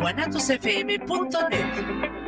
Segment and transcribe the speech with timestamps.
[0.00, 2.21] guanatosfm.net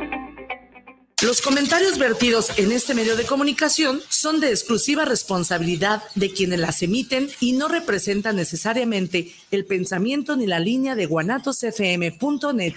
[1.25, 6.83] los comentarios vertidos en este medio de comunicación son de exclusiva responsabilidad de quienes las
[6.83, 12.75] emiten y no representan necesariamente el pensamiento ni la línea de guanatosfm.net.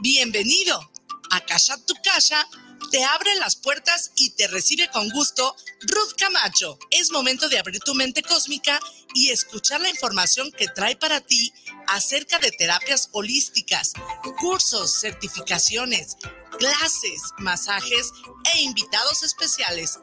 [0.00, 0.90] Bienvenido
[1.30, 2.46] a Casa Tu Casa
[2.90, 6.78] te abre las puertas y te recibe con gusto Ruth Camacho.
[6.90, 8.80] Es momento de abrir tu mente cósmica
[9.14, 11.52] y escuchar la información que trae para ti
[11.86, 13.92] acerca de terapias holísticas,
[14.38, 16.16] cursos, certificaciones,
[16.58, 18.10] clases, masajes
[18.54, 19.98] e invitados especiales.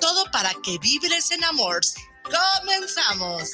[0.00, 1.80] Todo para que vibres en amor.
[2.24, 3.50] ¡Comenzamos!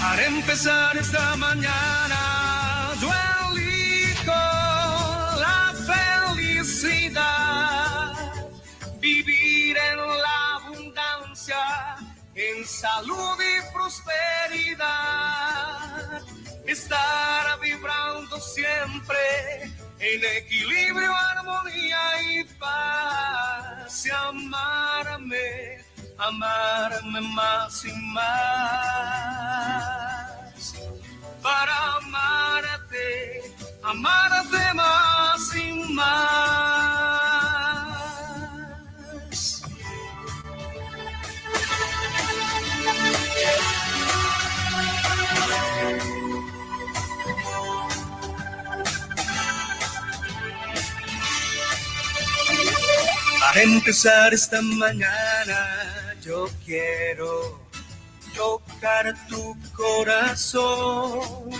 [0.00, 2.07] Para empezar esta mañana,
[12.38, 14.86] en salud y prosperidad,
[16.66, 19.18] estar vibrando siempre
[19.98, 28.24] en equilibrio, armonía y paz, y amarme amarme más y más.
[31.42, 34.97] Para amarte, amarte más
[53.62, 57.60] empezar esta mañana yo quiero
[58.34, 61.50] tocar tu corazón,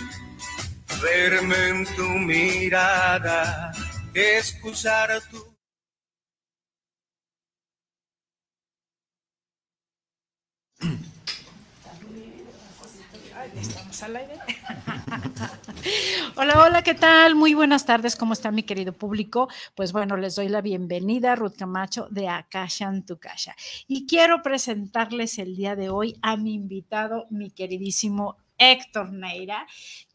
[1.03, 3.73] verme en tu mirada,
[4.15, 5.49] escuchar tu
[13.61, 14.35] Estamos al aire.
[16.37, 17.35] Hola, hola, ¿qué tal?
[17.35, 19.49] Muy buenas tardes, ¿cómo está mi querido público?
[19.75, 23.55] Pues bueno, les doy la bienvenida Ruth Camacho de Akashan Tu Kasha.
[23.87, 29.67] Y quiero presentarles el día de hoy a mi invitado, mi queridísimo Héctor Neira,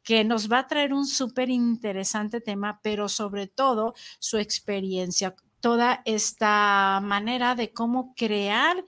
[0.04, 6.02] que nos va a traer un súper interesante tema, pero sobre todo su experiencia, toda
[6.06, 8.84] esta manera de cómo crear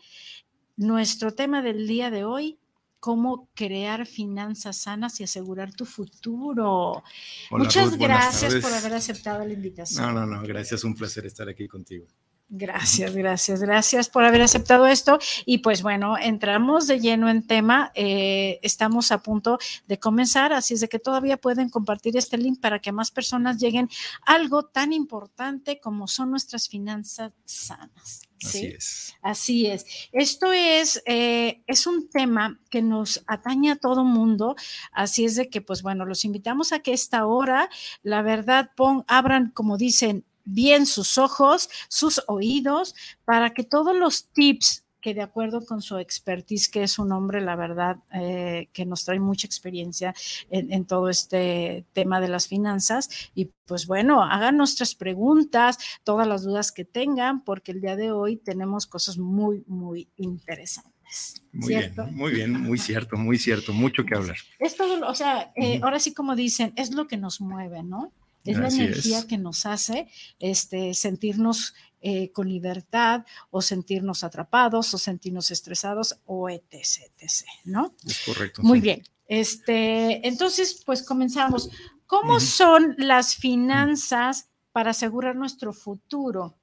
[0.75, 2.59] nuestro tema del día de hoy,
[3.05, 7.03] cómo crear finanzas sanas y asegurar tu futuro.
[7.51, 10.15] Muchas gracias por haber aceptado la invitación.
[10.15, 12.07] No, no, no, gracias, un placer estar aquí contigo.
[12.49, 15.19] Gracias, gracias, gracias por haber aceptado esto.
[15.45, 17.91] Y pues bueno, entramos de lleno en tema.
[17.93, 22.59] Eh, estamos a punto de comenzar, así es de que todavía pueden compartir este link
[22.59, 23.87] para que más personas lleguen
[24.25, 28.24] a algo tan importante como son nuestras finanzas sanas.
[28.43, 29.15] Así es.
[29.21, 29.85] Así es.
[30.11, 34.55] Esto es, eh, es un tema que nos atañe a todo mundo.
[34.91, 37.69] Así es de que, pues bueno, los invitamos a que esta hora,
[38.03, 44.27] la verdad, pon, abran, como dicen, bien sus ojos, sus oídos, para que todos los
[44.29, 48.87] tips que de acuerdo con su expertise, que es un hombre, la verdad, eh, que
[48.87, 50.15] nos trae mucha experiencia
[50.49, 53.07] en, todo este tema de las finanzas.
[53.35, 58.11] Y pues bueno, hagan nuestras preguntas, todas las dudas que tengan, porque el día de
[58.11, 61.43] hoy tenemos cosas muy, muy interesantes.
[61.51, 64.37] Muy bien, muy bien, muy cierto, muy cierto, mucho que hablar.
[64.57, 68.11] Es todo, o sea, eh, ahora sí como dicen, es lo que nos mueve, ¿no?
[68.43, 70.07] Es la energía que nos hace
[70.39, 71.73] este, sentirnos
[72.07, 77.95] eh, con libertad o sentirnos atrapados o sentirnos estresados o etc, etc, ¿no?
[78.05, 78.61] Es correcto.
[78.61, 79.01] Muy bien.
[79.27, 81.71] Este, entonces, pues comenzamos.
[82.05, 86.55] ¿Cómo son las finanzas para asegurar nuestro futuro?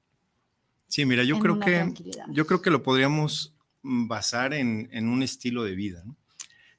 [0.87, 1.93] Sí, mira, yo creo que
[2.29, 6.03] yo creo que lo podríamos basar en, en un estilo de vida.
[6.05, 6.15] ¿no?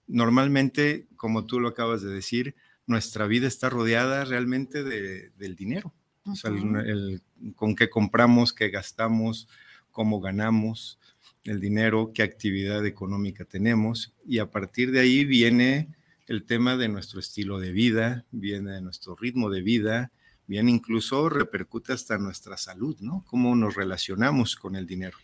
[0.07, 2.55] Normalmente, como tú lo acabas de decir,
[2.87, 5.93] nuestra vida está rodeada realmente del dinero.
[6.25, 9.49] o sea, el, con qué compramos, qué gastamos,
[9.91, 10.99] cómo ganamos
[11.45, 14.15] el dinero, qué actividad económica tenemos.
[14.27, 15.89] Y a partir de ahí viene
[16.27, 20.11] el tema de nuestro estilo de vida, viene de nuestro ritmo de vida,
[20.47, 23.25] viene incluso repercute hasta nuestra salud, ¿no?
[23.27, 25.19] Cómo nos relacionamos con el dinero.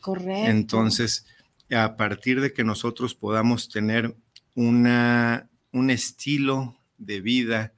[0.00, 0.50] Correcto.
[0.50, 1.26] Entonces,
[1.70, 4.16] a partir de que nosotros podamos tener
[4.54, 7.72] una, un estilo de vida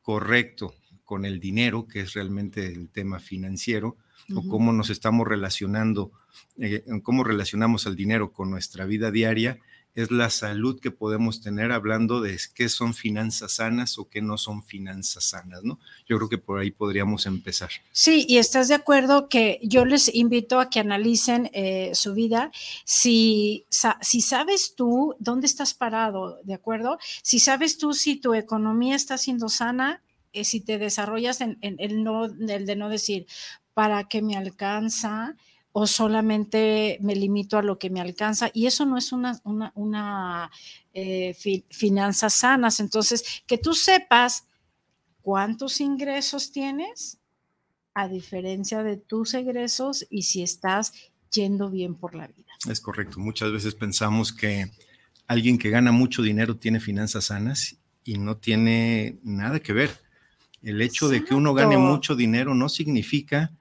[0.00, 0.74] correcto
[1.04, 3.96] con el dinero, que es realmente el tema financiero,
[4.34, 6.10] o cómo nos estamos relacionando,
[6.56, 9.58] eh, cómo relacionamos al dinero con nuestra vida diaria,
[9.94, 14.38] es la salud que podemos tener hablando de qué son finanzas sanas o qué no
[14.38, 15.78] son finanzas sanas, ¿no?
[16.08, 17.70] Yo creo que por ahí podríamos empezar.
[17.92, 22.50] Sí, y estás de acuerdo que yo les invito a que analicen eh, su vida.
[22.84, 23.66] Si,
[24.00, 26.98] si sabes tú dónde estás parado, ¿de acuerdo?
[27.22, 30.02] Si sabes tú si tu economía está siendo sana,
[30.42, 33.26] si te desarrollas en, el, no, de no decir,
[33.74, 35.36] ¿para qué me alcanza?
[35.76, 39.40] o solamente me limito a lo que me alcanza y eso no es una,
[39.74, 40.48] una,
[40.92, 41.34] eh,
[41.68, 42.78] finanzas sanas.
[42.78, 44.46] Entonces, que tú sepas
[45.20, 47.18] cuántos ingresos tienes
[47.92, 50.92] a diferencia de tus egresos y si estás
[51.32, 52.52] yendo bien por la vida.
[52.70, 53.18] Es correcto.
[53.18, 54.70] Muchas veces pensamos que
[55.26, 60.03] alguien que gana mucho dinero tiene finanzas sanas y no tiene nada que ver.
[60.64, 63.52] El hecho de que uno gane mucho dinero no significa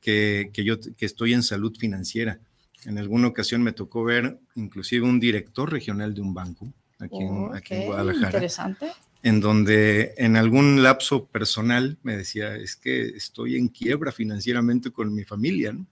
[0.00, 2.40] que, yo que estoy en salud financiera.
[2.84, 7.54] En alguna ocasión me tocó ver inclusive un director regional de un banco aquí, en,
[7.54, 8.28] aquí en Guadalajara.
[8.28, 8.92] Interesante.
[9.22, 15.14] En donde en algún lapso personal me decía, es que estoy en quiebra financieramente con
[15.14, 15.72] mi familia.
[15.72, 15.86] ¿no?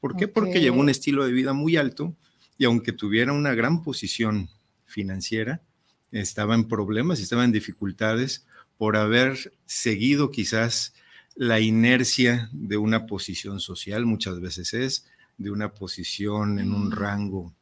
[0.00, 0.26] ¿Por qué?
[0.26, 2.14] Porque llevó un estilo de vida muy alto
[2.58, 4.50] y aunque tuviera una gran posición
[4.84, 5.62] financiera,
[6.10, 8.44] estaba en problemas y estaba en dificultades
[8.82, 10.92] por haber seguido quizás
[11.36, 15.06] la inercia de una posición social, muchas veces es,
[15.38, 16.90] de una posición en un mm.
[16.90, 17.54] rango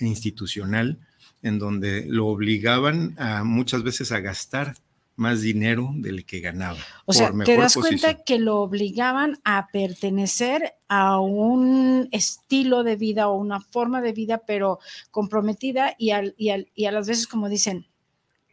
[0.00, 0.98] institucional,
[1.42, 4.74] en donde lo obligaban a muchas veces a gastar
[5.14, 6.80] más dinero del que ganaba.
[7.04, 13.28] O sea, te das cuenta que lo obligaban a pertenecer a un estilo de vida
[13.28, 14.80] o una forma de vida, pero
[15.12, 17.86] comprometida y, y a las veces como dicen,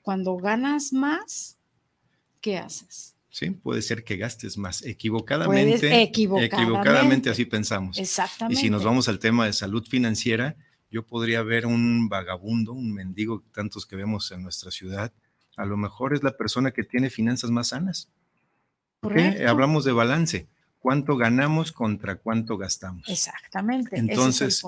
[0.03, 1.54] cuando ganas más,
[2.45, 3.15] ¿qué haces?
[3.31, 6.03] Sí, puede ser que gastes más equivocadamente.
[6.03, 7.31] Equivocadamente.
[7.31, 7.97] así pensamos.
[7.97, 8.59] Exactamente.
[8.59, 10.55] Y si nos vamos al tema de salud financiera,
[10.91, 15.11] yo podría ver un vagabundo, un mendigo, tantos que vemos en nuestra ciudad.
[15.57, 18.09] A lo mejor es la persona que tiene finanzas más sanas.
[19.01, 19.43] qué?
[19.47, 20.47] Hablamos de balance.
[20.77, 23.09] ¿Cuánto ganamos contra cuánto gastamos?
[23.09, 23.97] Exactamente.
[23.97, 24.61] Entonces,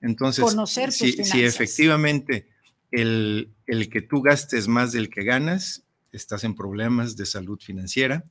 [0.00, 2.46] entonces Conocer tus si, si, efectivamente
[2.92, 5.83] el, el que tú gastes más del que ganas,
[6.16, 8.24] estás en problemas de salud financiera,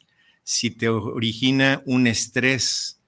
[0.43, 2.99] si te origina un estrés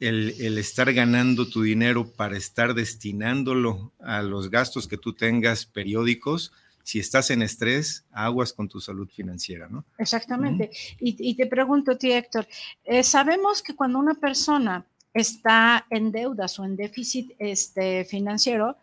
[0.00, 6.52] el, estar ganando tu dinero para estar destinándolo a los gastos que tú tengas periódicos,
[6.82, 9.84] si estás en estrés, aguas con tu salud financiera, ¿no?
[9.98, 10.70] Exactamente.
[11.00, 12.46] y, te pregunto a ti, Héctor,
[12.84, 18.76] eh, sabemos que cuando una persona está en deudas o en déficit este, financiero,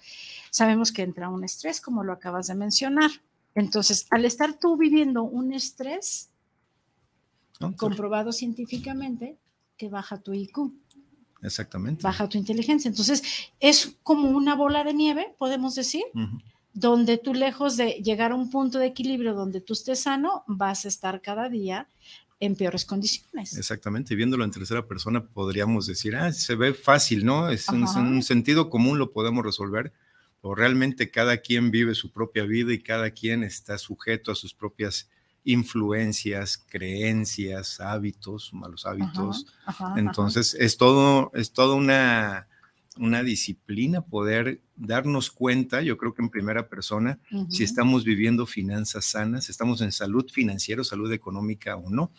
[0.50, 3.12] sabemos que entra un estrés, como lo acabas de mencionar.
[3.56, 6.30] Entonces, al estar tú viviendo un estrés,
[7.78, 9.38] comprobado científicamente,
[9.78, 10.72] que baja tu IQ.
[11.42, 12.04] Exactamente.
[12.04, 12.90] Baja tu inteligencia.
[12.90, 13.24] Entonces,
[13.60, 16.04] es como una bola de nieve, podemos decir,
[16.74, 20.86] donde tú lejos de llegar a un punto de equilibrio donde tú estés sano, vas
[20.86, 21.90] a estar cada día
[22.40, 23.58] en peores condiciones.
[23.58, 27.50] Exactamente, viéndolo en tercera persona podríamos decir, ah, se ve fácil, ¿no?
[27.50, 29.94] Es un sentido común lo podemos resolver,
[30.46, 34.54] o realmente cada quien vive su propia vida y cada quien está sujeto a sus
[34.54, 35.10] propias
[35.46, 39.46] influencias, creencias, hábitos, malos hábitos.
[39.96, 42.50] Entonces es todo, es toda una,
[42.98, 49.06] una disciplina poder darnos cuenta, yo creo que en primera persona, si estamos viviendo finanzas
[49.06, 52.12] sanas, estamos en salud financiera, salud económica o no.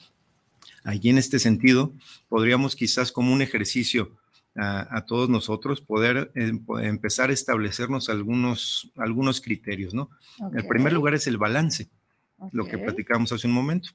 [0.83, 1.93] Allí en este sentido,
[2.31, 4.16] podríamos quizás como un ejercicio
[4.56, 10.11] a, todos nosotros poder em, empezar a establecernos algunos, algunos criterios, ¿no?
[10.54, 11.88] El primer lugar es el balance,
[12.52, 13.90] lo que platicamos hace un momento.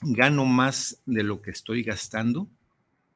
[0.00, 2.48] ¿Gano más de lo que estoy gastando?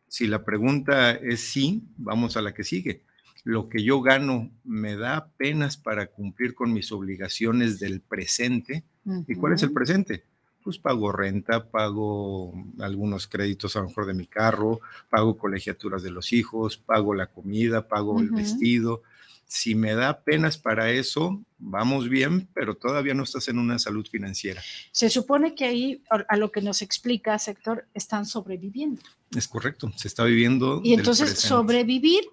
[0.06, 3.02] Si la pregunta es sí, vamos a la que sigue.
[3.42, 8.84] Lo que yo gano me da apenas para cumplir con mis obligaciones del presente.
[9.26, 10.24] ¿Y cuál es el presente?
[10.66, 16.10] Pues pago renta, pago algunos créditos a lo mejor de mi carro, pago colegiaturas de
[16.10, 19.02] los hijos, pago la comida, pago el vestido.
[19.46, 24.08] Si me da apenas para eso, vamos bien, pero todavía no estás en una salud
[24.10, 24.60] financiera.
[24.90, 29.00] Se supone que ahí, a lo que nos explica sector, están sobreviviendo.
[29.36, 30.80] Es correcto, se está viviendo.
[30.82, 32.24] Y entonces sobrevivir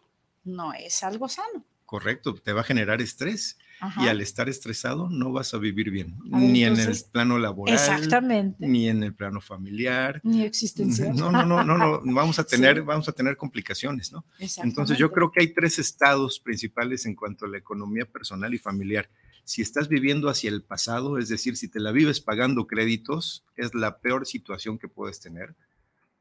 [0.43, 1.63] no es algo sano.
[1.93, 3.59] Correcto, te va a generar estrés.
[4.01, 8.65] Y al estar estresado no vas a vivir bien, ni en el plano laboral, exactamente.
[8.67, 11.15] ni en el plano familiar, ni existencial.
[11.15, 12.01] No, no, no, no, no.
[12.05, 14.25] vamos a tener, vamos a tener complicaciones, ¿no?
[14.63, 18.57] Entonces yo creo que hay tres estados principales en cuanto a la economía personal y
[18.57, 19.07] familiar.
[19.43, 23.75] Si estás viviendo hacia el pasado, es decir, si te la vives pagando créditos, es
[23.75, 25.53] la peor situación que puedes tener,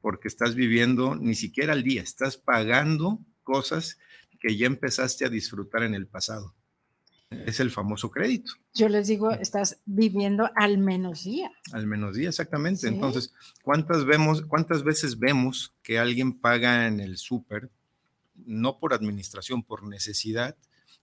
[0.03, 3.97] porque estás viviendo ni siquiera al día, estás pagando cosas
[4.43, 6.53] que ya empezaste a disfrutar en el pasado.
[7.31, 8.53] Es el famoso crédito.
[8.75, 11.51] Yo les digo, estás viviendo al menos día.
[11.73, 12.89] Al menos día, exactamente.
[12.89, 13.33] Entonces,
[13.63, 17.71] ¿cuántas, vemos, ¿cuántas veces vemos que alguien paga en el súper,
[18.35, 20.57] no por administración, por necesidad,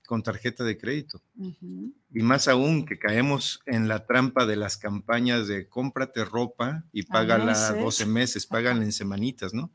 [0.09, 1.21] con tarjeta de crédito.
[1.37, 7.03] Y más aún que caemos en la trampa de las campañas de cómprate ropa y
[7.03, 9.71] págala 12 meses, págala en semanitas, ¿no?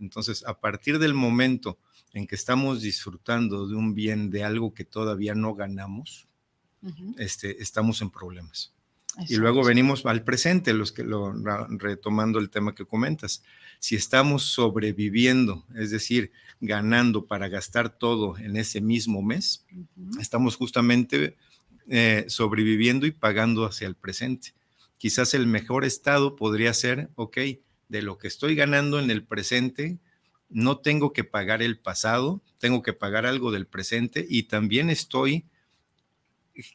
[0.00, 1.78] Entonces, a partir del momento
[2.14, 6.26] en que estamos disfrutando de un bien, de algo que todavía no ganamos,
[7.18, 8.72] este, estamos en problemas.
[9.26, 11.34] Y luego venimos al presente, los que lo
[11.70, 13.42] retomando el tema que comentas.
[13.80, 19.64] Si estamos sobreviviendo, es decir, ganando para gastar todo en ese mismo mes,
[20.20, 21.36] estamos justamente
[21.88, 24.52] eh, sobreviviendo y pagando hacia el presente.
[24.98, 27.38] Quizás el mejor estado podría ser, ok,
[27.88, 29.98] de lo que estoy ganando en el presente,
[30.48, 35.44] no tengo que pagar el pasado, tengo que pagar algo del presente y también estoy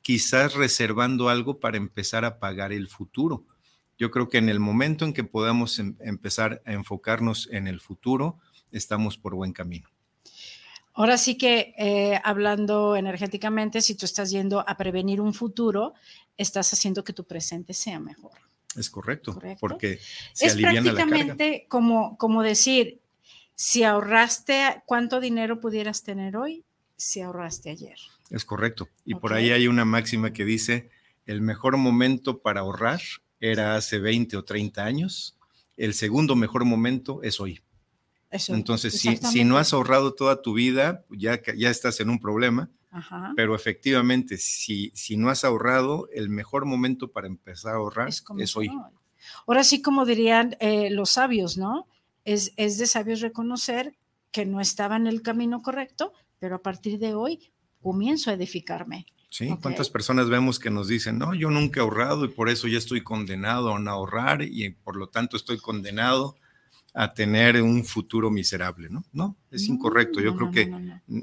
[0.01, 3.45] quizás reservando algo para empezar a pagar el futuro.
[3.97, 7.79] Yo creo que en el momento en que podamos em, empezar a enfocarnos en el
[7.79, 8.39] futuro,
[8.71, 9.89] estamos por buen camino.
[10.93, 15.93] Ahora sí que eh, hablando energéticamente, si tú estás yendo a prevenir un futuro,
[16.37, 18.33] estás haciendo que tu presente sea mejor.
[18.75, 19.99] Es correcto, porque
[20.33, 23.02] se es prácticamente como como decir,
[23.63, 26.65] si ahorraste, ¿cuánto dinero pudieras tener hoy?
[26.97, 27.95] Si ahorraste ayer.
[28.29, 28.89] Es correcto.
[29.05, 30.89] Y por ahí hay una máxima que dice,
[31.25, 32.99] el mejor momento para ahorrar
[33.39, 35.37] era hace 20 o 30 años,
[35.77, 37.61] el segundo mejor momento es hoy.
[38.49, 42.69] Entonces, si, si, no has ahorrado toda tu vida, ya, ya estás en un problema,
[43.37, 48.57] pero efectivamente, si, si no has ahorrado, el mejor momento para empezar a ahorrar es,
[48.57, 48.69] hoy.
[49.47, 51.87] Ahora sí, como dirían eh, los sabios, ¿no?
[52.25, 53.97] Es, es de sabios reconocer
[54.31, 57.51] que no estaba en el camino correcto, pero a partir de hoy
[57.81, 59.05] comienzo a edificarme.
[59.29, 62.67] Sí, ¿cuántas personas vemos que nos dicen, no, yo nunca he ahorrado y por eso
[62.67, 66.35] ya estoy condenado a no ahorrar y por lo tanto estoy condenado
[66.93, 69.03] a tener un futuro miserable, ¿no?
[69.11, 70.21] No, es incorrecto.
[70.21, 70.71] Yo creo que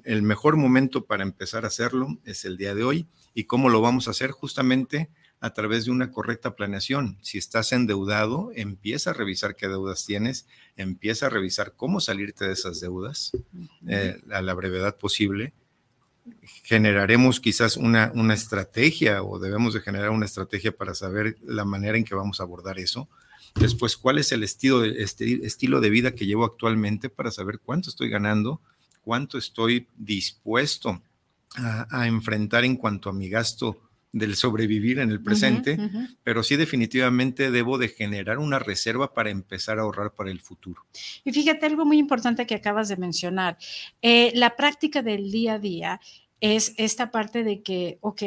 [0.04, 3.06] el mejor momento para empezar a hacerlo es el día de hoy.
[3.32, 4.32] ¿Y cómo lo vamos a hacer?
[4.32, 7.18] Justamente a través de una correcta planeación.
[7.22, 12.52] Si estás endeudado, empieza a revisar qué deudas tienes, empieza a revisar cómo salirte de
[12.52, 13.32] esas deudas
[13.86, 15.52] eh, a la brevedad posible
[16.64, 21.96] generaremos quizás una, una estrategia o debemos de generar una estrategia para saber la manera
[21.96, 23.08] en que vamos a abordar eso.
[23.54, 27.58] Después, ¿cuál es el estilo de, este, estilo de vida que llevo actualmente para saber
[27.58, 28.60] cuánto estoy ganando,
[29.02, 31.02] cuánto estoy dispuesto
[31.56, 33.80] a, enfrentar en cuanto a mi gasto
[34.12, 35.78] del sobrevivir en el presente,
[36.24, 40.84] pero sí definitivamente debo de generar una reserva para empezar a ahorrar para el futuro.
[41.24, 43.56] Y fíjate algo muy importante que acabas de mencionar,
[44.02, 46.00] eh, la práctica del día a día
[46.40, 48.22] es esta parte de que, ok,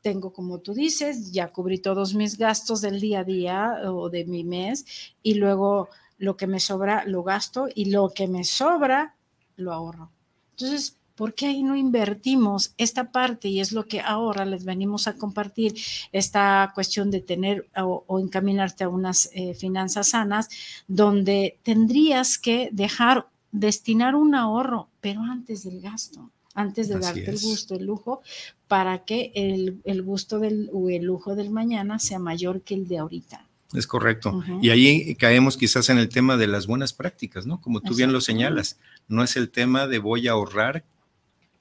[0.00, 4.24] tengo como tú dices, ya cubrí todos mis gastos del día a día o de
[4.24, 4.86] mi mes
[5.22, 5.88] y luego
[6.18, 9.16] lo que me sobra lo gasto y lo que me sobra
[9.56, 10.12] lo ahorro.
[10.52, 13.48] Entonces, ¿por qué ahí no invertimos esta parte?
[13.48, 15.74] Y es lo que ahora les venimos a compartir,
[16.12, 20.48] esta cuestión de tener o, encaminarte a unas eh, finanzas sanas,
[20.86, 27.38] donde tendrías que dejar, destinar un ahorro, pero antes del gasto antes de darte el
[27.38, 28.22] gusto, el lujo,
[28.66, 32.96] para que el, gusto del, o el lujo del mañana sea mayor que el de
[32.96, 33.46] ahorita.
[33.74, 34.42] Es correcto.
[34.62, 37.60] Y ahí caemos quizás en el tema de las buenas prácticas, ¿no?
[37.60, 40.84] Como tú bien lo señalas, no es el tema de voy a ahorrar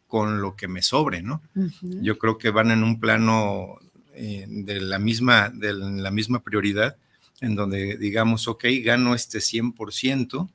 [0.08, 1.42] con lo que me sobre, ¿no?
[1.82, 3.80] Yo creo que van en un plano
[4.14, 6.98] eh, de, la misma, de la misma prioridad,
[7.42, 10.50] en donde digamos, ok, gano este 100%,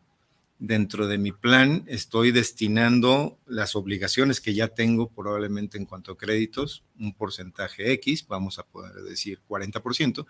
[0.61, 6.19] dentro de mi plan estoy destinando las obligaciones que ya tengo probablemente en cuanto a
[6.19, 10.27] créditos, un porcentaje X, vamos a poder decir 40%,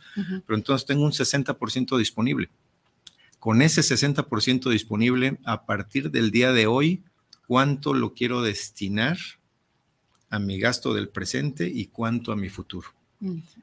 [0.46, 2.48] pero entonces tengo un 60% disponible.
[3.40, 7.02] Con ese 60% disponible, a partir del día de hoy,
[7.50, 9.18] ¿cuánto lo quiero destinar
[10.28, 12.90] a mi gasto del presente y cuánto a mi futuro?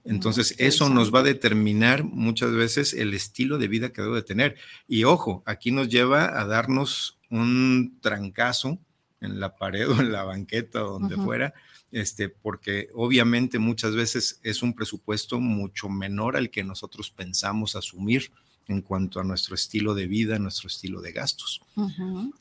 [0.04, 4.24] Entonces, eso nos va a determinar muchas veces el estilo de vida que debo de
[4.24, 4.58] tener.
[4.90, 8.78] Y ojo, aquí nos lleva a darnos un trancazo
[9.22, 11.54] en la pared o en la banqueta o donde fuera,
[11.90, 18.34] este, porque obviamente muchas veces es un presupuesto mucho menor al que nosotros pensamos asumir
[18.68, 21.62] en cuanto a nuestro estilo de vida, nuestro estilo de gastos.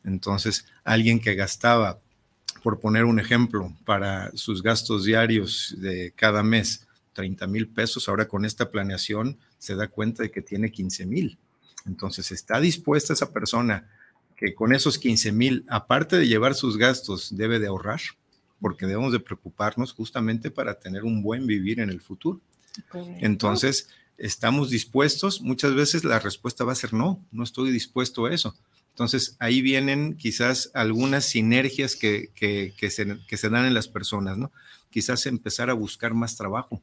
[0.04, 1.98] Entonces, alguien que gastaba,
[2.62, 8.28] por poner un ejemplo, para sus gastos diarios de cada mes, 30 mil pesos, ahora
[8.28, 11.38] con esta planeación se da cuenta de que tiene 15 mil.
[11.86, 13.88] Entonces, está dispuesta esa persona
[14.36, 18.00] que con esos 15 mil, aparte de llevar sus gastos, debe de ahorrar,
[18.60, 22.40] porque debemos de preocuparnos justamente para tener un buen vivir en el futuro.
[23.20, 25.40] Entonces, ¿estamos dispuestos?
[25.40, 28.56] Muchas veces la respuesta va a ser no, no estoy dispuesto a eso.
[28.96, 34.38] Entonces, ahí vienen quizás algunas sinergias que, que, se, que se dan en las personas,
[34.38, 34.52] ¿no?
[34.88, 36.80] Quizás empezar a buscar más trabajo,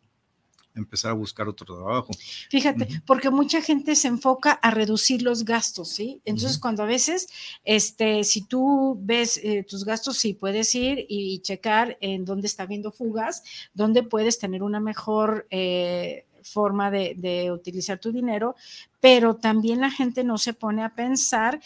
[0.75, 2.11] empezar a buscar otro trabajo.
[2.51, 6.21] Fíjate, porque mucha gente se enfoca a reducir los gastos, ¿sí?
[6.23, 7.29] Entonces, cuando a veces,
[7.63, 12.61] este, si tú ves eh, tus gastos, sí puedes ir y, checar en dónde está
[12.61, 13.41] habiendo fugas,
[13.73, 18.55] dónde puedes tener una mejor eh, forma de, de utilizar tu dinero,
[18.99, 21.59] pero también la gente no se pone a pensar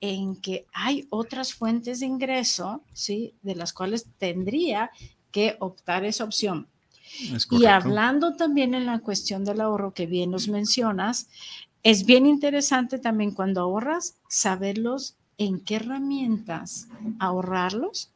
[0.00, 3.34] en que hay otras fuentes de ingreso, ¿sí?
[3.42, 4.90] De las cuales tendría
[5.30, 6.66] que optar esa opción
[7.50, 11.28] y hablando también en la cuestión del ahorro que bien nos mencionas,
[11.82, 16.88] es bien interesante también cuando ahorras saberlos en qué herramientas
[17.18, 18.10] ahorrarlos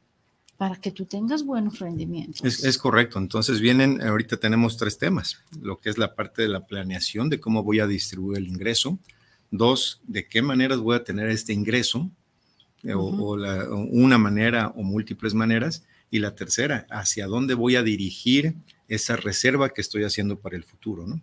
[0.65, 2.65] para que tú tengas buenos rendimientos.
[2.65, 3.19] Es, correcto.
[3.19, 7.39] Entonces vienen, ahorita tenemos tres temas, lo que es la parte de la planeación, de
[7.39, 8.99] cómo voy a distribuir el ingreso.
[9.51, 12.11] Dos, de qué maneras voy a tener este ingreso,
[12.83, 13.35] eh, o,
[13.91, 15.85] una manera o múltiples maneras.
[16.11, 18.55] Y la tercera, hacia dónde voy a dirigir
[18.89, 21.21] esa reserva que estoy haciendo para el futuro, ¿no?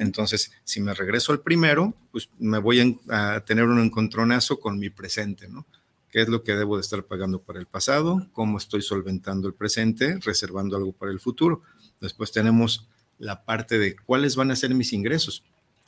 [0.00, 4.90] Entonces, si me regreso al primero, pues me voy a, tener un encontronazo con mi
[4.90, 5.66] presente, ¿no?
[6.12, 8.28] ¿Qué es lo que debo de estar pagando para el pasado?
[8.32, 10.18] ¿Cómo estoy solventando el presente?
[10.20, 11.62] Reservando algo para el futuro.
[12.02, 12.86] Después tenemos
[13.18, 15.42] la parte de cuáles van a ser mis ingresos.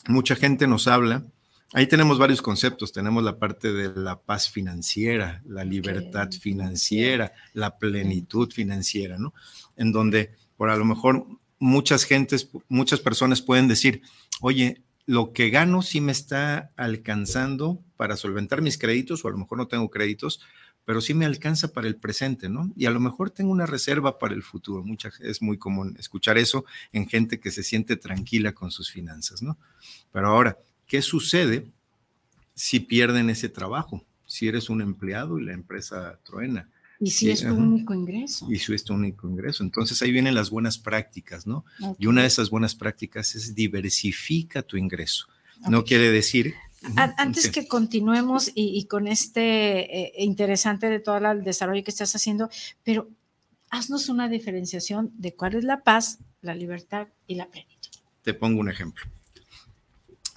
[0.08, 1.26] Mucha gente nos habla,
[1.74, 7.76] ahí tenemos varios conceptos, tenemos la parte de la paz financiera, la libertad financiera, la
[7.76, 9.34] plenitud financiera, ¿no?
[9.76, 11.26] En donde por a lo mejor
[11.58, 14.00] muchas gentes, muchas personas pueden decir,
[14.40, 19.38] oye, lo que gano sí me está alcanzando para solventar mis créditos, o a lo
[19.38, 20.40] mejor no tengo créditos,
[20.84, 22.70] pero sí me alcanza para el presente, ¿no?
[22.76, 24.82] Y a lo mejor tengo una reserva para el futuro.
[24.82, 29.42] Mucha, es muy común escuchar eso en gente que se siente tranquila con sus finanzas,
[29.42, 29.58] ¿no?
[30.12, 31.66] Pero ahora, ¿qué sucede
[32.54, 34.04] si pierden ese trabajo?
[34.26, 36.68] Si eres un empleado y la empresa truena,
[37.04, 38.46] y si es tu único ingreso.
[38.50, 39.62] Y si es tu único ingreso.
[39.62, 41.64] Entonces ahí vienen las buenas prácticas, ¿no?
[41.98, 45.26] Y una de esas buenas prácticas es diversifica tu ingreso.
[45.68, 46.54] No quiere decir...
[46.96, 52.50] Antes que continuemos y, con este eh, interesante de todo el desarrollo que estás haciendo,
[52.82, 53.08] pero
[53.70, 57.90] haznos una diferenciación de cuál es la paz, la libertad y la plenitud.
[58.22, 59.04] Te pongo un ejemplo.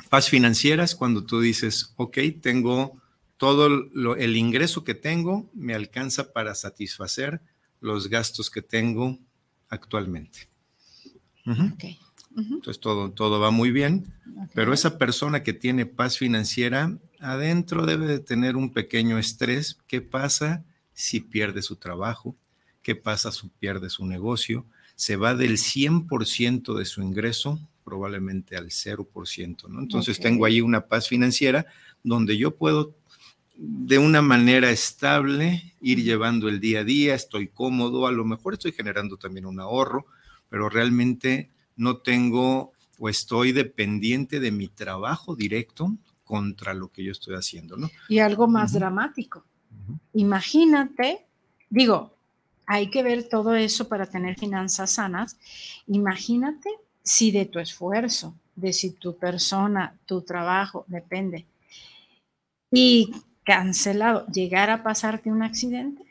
[0.10, 2.98] Paz financiera es cuando tú dices, ok, tengo
[3.38, 7.40] todo el ingreso que tengo me alcanza para satisfacer
[7.80, 9.18] los gastos que tengo
[9.70, 10.50] actualmente.
[12.36, 14.14] Entonces todo, todo va muy bien,
[14.54, 19.78] pero esa persona que tiene paz financiera adentro debe de tener un pequeño estrés.
[19.88, 22.36] ¿Qué pasa si pierde su trabajo?
[22.84, 24.66] ¿Qué pasa si pierde su negocio?
[24.96, 29.80] Se va del 100% de su ingreso probablemente al 0%, ¿no?
[29.80, 31.66] Entonces tengo ahí una paz financiera
[32.04, 32.94] donde yo puedo
[33.58, 38.54] de una manera estable, ir llevando el día a día, estoy cómodo, a lo mejor
[38.54, 40.06] estoy generando también un ahorro,
[40.50, 47.12] pero realmente no tengo o estoy dependiente de mi trabajo directo contra lo que yo
[47.12, 47.90] estoy haciendo, ¿no?
[48.10, 49.44] Y algo más dramático.
[50.14, 51.26] Imagínate,
[51.70, 52.14] digo,
[52.66, 55.38] hay que ver todo eso para tener finanzas sanas.
[55.88, 56.70] Imagínate
[57.02, 61.46] si de tu esfuerzo, de si tu persona, tu trabajo depende.
[62.72, 63.12] Y
[63.48, 66.04] cancelado, llegar a pasarte un accidente.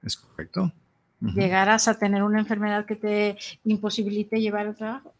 [0.00, 0.72] Es correcto.
[1.20, 5.12] Llegarás a tener una enfermedad que te imposibilite llevar al trabajo.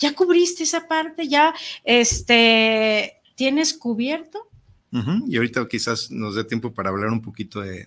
[0.00, 4.48] Ya cubriste esa parte, ya este, tienes cubierto.
[5.28, 7.86] Y ahorita quizás nos dé tiempo para hablar un poquito de,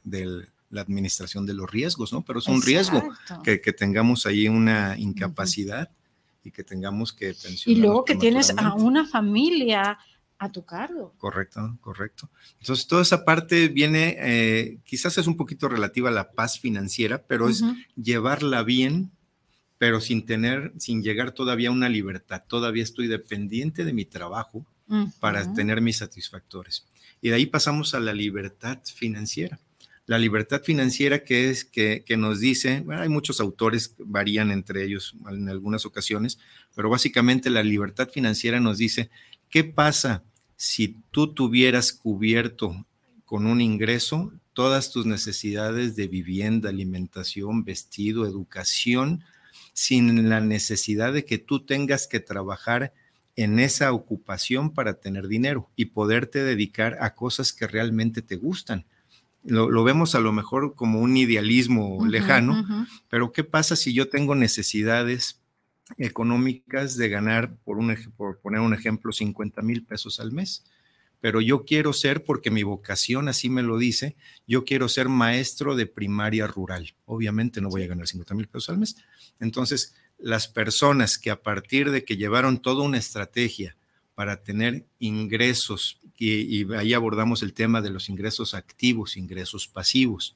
[0.70, 2.22] la administración de los riesgos, ¿no?
[2.24, 3.04] Pero es un riesgo
[3.44, 5.90] que, tengamos ahí una incapacidad
[6.42, 10.00] y que tengamos que Y luego que tienes a una familia
[10.40, 11.14] a tu cargo.
[11.18, 12.30] Correcto, correcto.
[12.60, 17.24] Entonces, toda esa parte viene, eh, quizás es un poquito relativa a la paz financiera,
[17.28, 17.64] pero es
[17.96, 19.12] llevarla bien,
[19.78, 22.44] pero sin tener, sin llegar todavía a una libertad.
[22.48, 24.66] Todavía estoy dependiente de mi trabajo
[25.20, 26.86] para tener mis satisfactores.
[27.22, 29.60] Y de ahí pasamos a la libertad financiera.
[30.06, 35.14] La libertad financiera que es que, nos dice, bueno, hay muchos autores, varían entre ellos
[35.30, 36.40] en algunas ocasiones,
[36.76, 39.10] pero básicamente la libertad financiera nos dice,
[39.50, 40.24] ¿qué pasa
[40.56, 42.86] si tú tuvieras cubierto
[43.26, 49.24] con un ingreso todas tus necesidades de vivienda, alimentación, vestido, educación,
[49.74, 52.94] sin la necesidad de que tú tengas que trabajar
[53.36, 58.86] en esa ocupación para tener dinero y poderte dedicar a cosas que realmente te gustan.
[59.44, 64.34] Lo, vemos a lo mejor como un idealismo lejano, pero ¿qué pasa si yo tengo
[64.34, 65.40] necesidades
[65.98, 70.64] económicas de ganar, por, un, por poner un ejemplo, 50 mil pesos al mes?
[71.20, 74.16] pero yo quiero ser, porque mi vocación así me lo dice,
[74.48, 76.94] yo quiero ser maestro de primaria rural.
[77.06, 78.96] Obviamente no voy a ganar 50 mil pesos al mes.
[79.40, 83.76] Entonces, las personas que a partir de que llevaron toda una estrategia
[84.16, 90.36] para tener ingresos, y, ahí abordamos el tema de los ingresos activos, ingresos pasivos,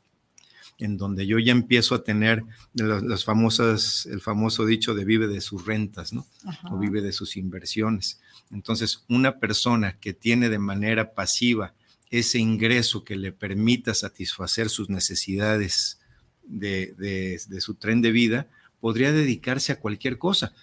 [0.81, 5.39] en donde yo ya empiezo a tener las, famosas, el famoso dicho de vive de
[5.39, 6.25] sus rentas, ¿no?
[6.71, 8.19] O vive de sus inversiones.
[8.51, 11.73] Entonces, una persona que tiene de manera pasiva
[12.09, 15.99] ese ingreso que le permita satisfacer sus necesidades
[16.43, 18.47] de, de su tren de vida,
[18.79, 20.53] podría dedicarse a cualquier cosa.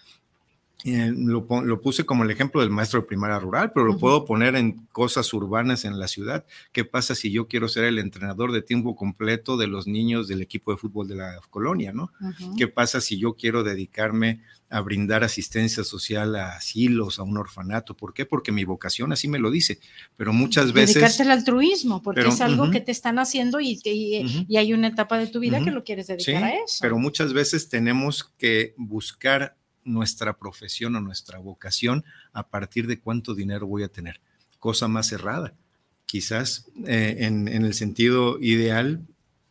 [0.85, 1.45] Eh, lo,
[1.81, 5.33] puse como el ejemplo del maestro de primaria rural, pero lo puedo poner en cosas
[5.35, 6.45] urbanas en la ciudad.
[6.71, 10.41] ¿Qué pasa si yo quiero ser el entrenador de tiempo completo de los niños del
[10.41, 12.12] equipo de fútbol de la colonia, ¿no?
[12.57, 17.97] ¿Qué pasa si yo quiero dedicarme a brindar asistencia social a asilos, a un orfanato?
[17.97, 18.25] ¿Por qué?
[18.25, 19.81] Porque mi vocación así me lo dice,
[20.17, 20.95] pero muchas veces...
[20.95, 25.19] Dedicarte al altruismo, porque es algo que te están haciendo y, y, hay una etapa
[25.19, 26.79] de tu vida que lo quieres dedicar a eso.
[26.83, 29.58] Pero muchas veces tenemos que buscar
[29.88, 34.20] nuestra profesión o nuestra vocación a partir de cuánto dinero voy a tener.
[34.59, 35.55] Cosa más cerrada.
[36.07, 39.03] Quizás eh, en, el sentido ideal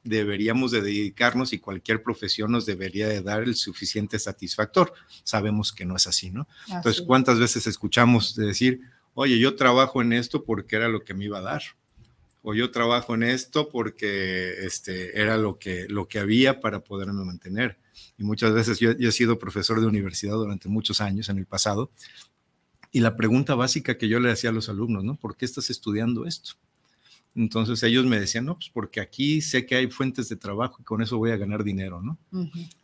[0.04, 4.94] deberíamos de dedicarnos y cualquier profesión nos debería de dar el suficiente satisfactor.
[5.24, 6.48] Sabemos que no es así, ¿no?
[6.68, 8.82] Entonces, ¿cuántas veces escuchamos de decir,
[9.14, 11.62] oye, yo trabajo en esto porque era lo que me iba a dar?
[12.42, 17.26] O yo trabajo en esto porque este, era lo que, lo que había para poderme
[17.26, 17.78] mantener
[18.18, 21.92] y muchas veces yo, he sido profesor de universidad durante muchos años en el pasado,
[22.92, 25.16] y la pregunta básica que yo le hacía a los alumnos, ¿no?
[25.16, 26.52] ¿Por qué estás estudiando esto?
[27.38, 30.84] Entonces ellos me decían, no, pues porque aquí sé que hay fuentes de trabajo y
[30.84, 32.18] con eso voy a ganar dinero, ¿no?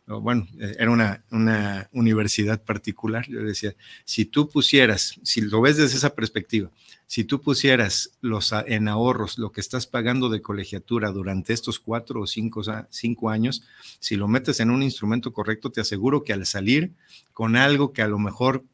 [0.06, 3.26] Bueno, eh, era una, una universidad particular.
[3.28, 6.70] Yo decía, si tú pusieras, si lo ves desde esa perspectiva,
[7.08, 12.20] si tú pusieras los, en ahorros lo que estás pagando de colegiatura durante estos cuatro
[12.20, 13.64] o cinco, cinco años,
[13.98, 16.92] si lo metes en un instrumento correcto, te aseguro que al salir
[17.32, 18.64] con algo que a lo mejor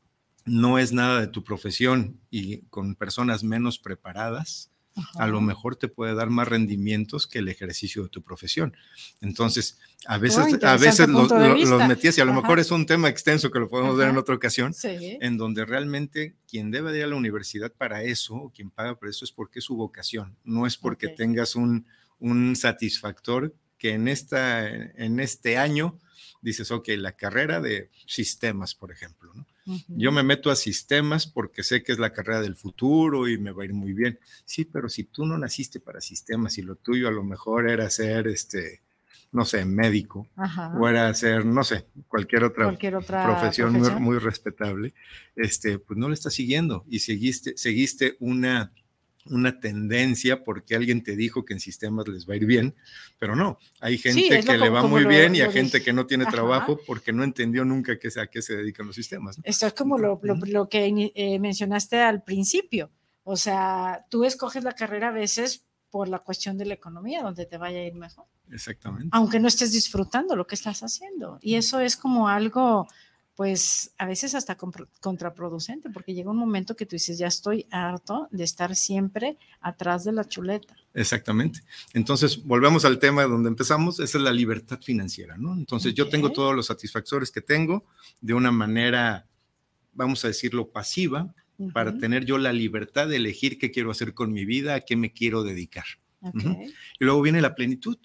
[0.45, 4.70] no es nada de tu profesión y con personas menos preparadas,
[5.15, 8.77] a lo mejor te puede dar más rendimientos que el ejercicio de tu profesión.
[9.21, 11.31] Entonces, a veces, a veces los,
[11.87, 14.35] metías y a lo mejor es un tema extenso que lo podemos ver en otra
[14.35, 18.97] ocasión, en donde realmente quien debe ir a la universidad para eso, o quien paga
[18.97, 21.87] por eso, es porque es su vocación, no es porque tengas un,
[22.19, 25.99] un satisfactor que en, esta, en este año
[26.43, 29.47] dices, ok, la carrera de sistemas, por ejemplo, ¿no?
[29.89, 33.53] Yo me meto a sistemas porque sé que es la carrera del futuro y me
[33.53, 34.19] va a ir muy bien.
[34.45, 37.89] Sí, pero si tú no naciste para sistemas y lo tuyo a lo mejor era
[37.91, 38.81] ser, este,
[39.33, 40.27] no sé, médico
[40.79, 44.95] o era ser, no sé, cualquier otra, profesión, Muy, respetable,
[45.37, 48.73] este, pues no lo estás siguiendo y seguiste, seguiste una
[49.27, 52.75] una tendencia porque alguien te dijo que en sistemas les va a ir bien,
[53.19, 56.27] pero no, hay gente que le va muy bien y hay gente que no tiene
[56.27, 59.39] trabajo porque no entendió nunca qué, a qué se dedican los sistemas.
[59.45, 62.91] Esto es como lo, lo, que eh, mencionaste al principio,
[63.23, 67.47] o sea, tú escoges la carrera a veces por la cuestión de la economía, donde
[67.47, 68.27] te vaya a ir mejor.
[68.51, 69.09] Exactamente.
[69.13, 71.39] Aunque no estés disfrutando lo que estás haciendo.
[71.43, 72.89] Y eso es como algo
[73.41, 74.55] pues a veces hasta
[75.01, 80.05] contraproducente, porque llega un momento que tú dices, ya estoy harto de estar siempre atrás
[80.05, 80.77] de la chuleta.
[80.93, 81.61] Exactamente.
[81.95, 85.55] Entonces, volvemos al tema donde empezamos, esa es la libertad financiera, ¿no?
[85.55, 87.87] Entonces, yo tengo todos los satisfactores que tengo
[88.21, 89.27] de una manera,
[89.95, 91.35] vamos a decirlo, pasiva,
[91.73, 94.97] para tener yo la libertad de elegir qué quiero hacer con mi vida, a qué
[94.97, 95.87] me quiero dedicar.
[96.35, 97.97] Y luego viene la plenitud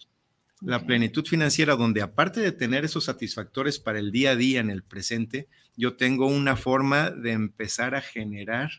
[0.61, 4.69] la plenitud financiera, donde aparte de tener esos satisfactores para el día a día en
[4.69, 8.71] el presente, yo tengo una forma de empezar a generar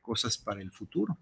[0.00, 1.18] cosas para el futuro,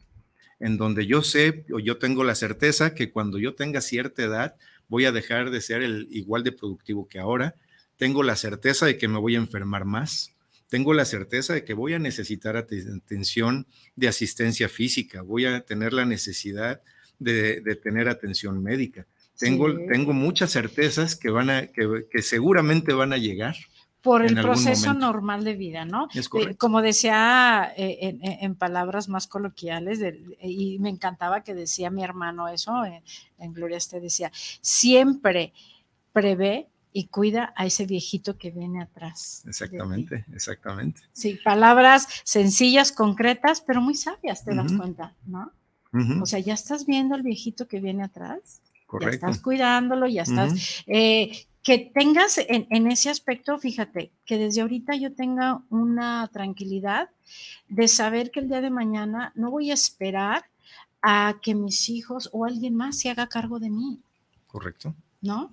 [0.60, 4.56] en donde yo sé o yo tengo la certeza que cuando yo tenga cierta edad
[4.88, 7.54] voy a dejar de ser el igual de productivo que ahora,
[7.96, 10.34] tengo la certeza de que me voy a enfermar más,
[10.68, 15.92] tengo la certeza de que voy a necesitar atención de asistencia física, voy a tener
[15.92, 16.82] la necesidad
[17.18, 19.06] de, de tener atención médica
[19.42, 23.56] tengo, tengo muchas certezas que, van a, que, que seguramente van a llegar
[24.02, 26.08] por el proceso normal de vida, ¿no?
[26.12, 30.00] Es eh, como decía eh, en, palabras más coloquiales,
[30.42, 35.52] y me encantaba que decía mi hermano eso, en, Gloria este decía, siempre
[36.12, 39.44] prevé y cuida a ese viejito que viene atrás.
[39.46, 41.00] Exactamente, exactamente.
[41.12, 45.52] Sí, palabras sencillas, concretas, pero muy sabias, te das cuenta, ¿no?
[46.20, 48.62] O sea, ya estás viendo al viejito que viene atrás.
[48.92, 49.26] Correcto.
[49.26, 50.84] Ya estás cuidándolo, ya estás
[51.62, 57.08] que tengas en, ese aspecto, fíjate, que desde ahorita yo tenga una tranquilidad
[57.68, 60.44] de saber que el día de mañana no voy a esperar
[61.02, 64.00] a que mis hijos o alguien más se haga cargo de mí.
[64.48, 64.94] Correcto.
[65.20, 65.50] ¿No?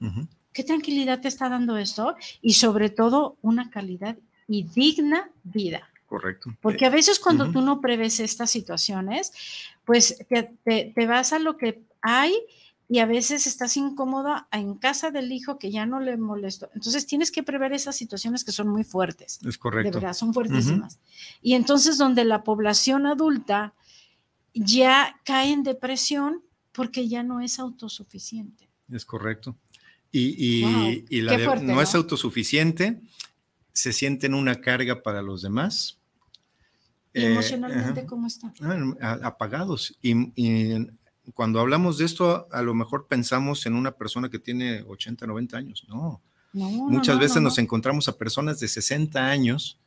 [0.52, 2.16] ¿Qué tranquilidad te está dando esto?
[2.42, 5.90] Y sobre todo una calidad y digna vida.
[6.08, 6.56] Correcto.
[6.60, 9.32] Porque a veces cuando tú no prevés estas situaciones,
[9.86, 12.36] pues te, te vas a lo que hay
[12.92, 16.72] y a veces estás incómoda en casa del hijo que ya no le molestó.
[16.74, 19.40] Entonces tienes que prever esas situaciones que son muy fuertes.
[19.48, 19.92] Es correcto.
[19.92, 20.98] De verdad, son fuertísimas.
[21.44, 23.76] Y entonces donde la población adulta
[24.56, 28.68] ya cae en depresión porque ya no es autosuficiente.
[28.92, 29.56] Es correcto.
[30.12, 33.00] Y, la no, es autosuficiente,
[33.72, 36.00] se sienten una carga para los demás.
[37.14, 38.52] ¿Y emocionalmente cómo están?
[39.00, 39.96] Ah, apagados.
[40.02, 40.88] Y, y,
[41.34, 45.58] cuando hablamos de esto, a lo mejor pensamos en una persona que tiene 80, 90
[45.58, 45.86] años.
[45.88, 46.22] No.
[46.52, 49.80] Muchas veces nos encontramos a personas de 60 años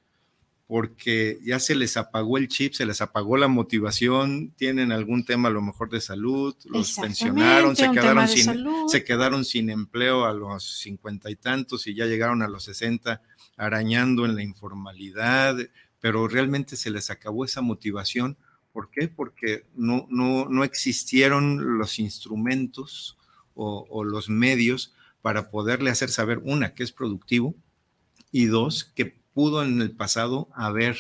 [0.69, 5.49] porque ya se les apagó el chip, se les apagó la motivación, tienen algún tema
[5.49, 10.33] a lo mejor de salud, los pensionaron, se quedaron, sin, se quedaron sin empleo a
[10.33, 13.21] los cincuenta y tantos y ya llegaron a los 60
[13.59, 15.57] arañando en la informalidad,
[16.01, 18.39] pero realmente se les acabó esa motivación
[18.73, 19.09] ¿Por qué?
[19.09, 23.19] Porque no, no, existieron los instrumentos
[23.55, 27.55] o, los medios para poderle hacer saber, una, que es productivo,
[28.31, 30.97] y dos, que pudo en el pasado haber,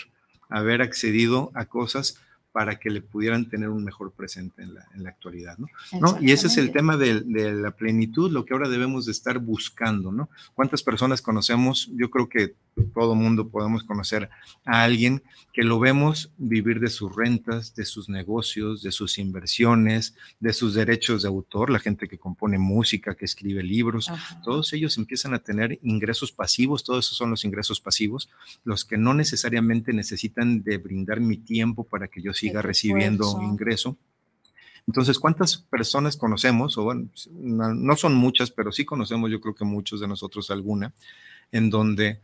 [0.48, 2.18] haber accedido a cosas
[2.52, 5.66] para que le pudieran tener un mejor presente en la, en la actualidad, ¿no?
[5.98, 6.18] ¿no?
[6.20, 9.38] Y ese es el tema de, de, la plenitud, lo que ahora debemos de estar
[9.38, 10.28] buscando, ¿no?
[10.54, 11.90] ¿Cuántas personas conocemos?
[11.94, 12.54] Yo creo que
[12.94, 14.30] todo mundo podemos conocer
[14.64, 20.14] a alguien que lo vemos vivir de sus rentas, de sus negocios, de sus inversiones,
[20.40, 24.10] de sus derechos de autor, la gente que compone música, que escribe libros,
[24.42, 28.30] todos ellos empiezan a tener ingresos pasivos, todos esos son los ingresos pasivos,
[28.64, 33.96] los que no necesariamente necesitan de brindar mi tiempo para que yo siga recibiendo ingreso.
[34.86, 36.76] Entonces, ¿cuántas personas conocemos?
[36.76, 40.92] O bueno, no son muchas, pero sí conocemos, yo creo que muchos de nosotros alguna,
[41.52, 42.20] en donde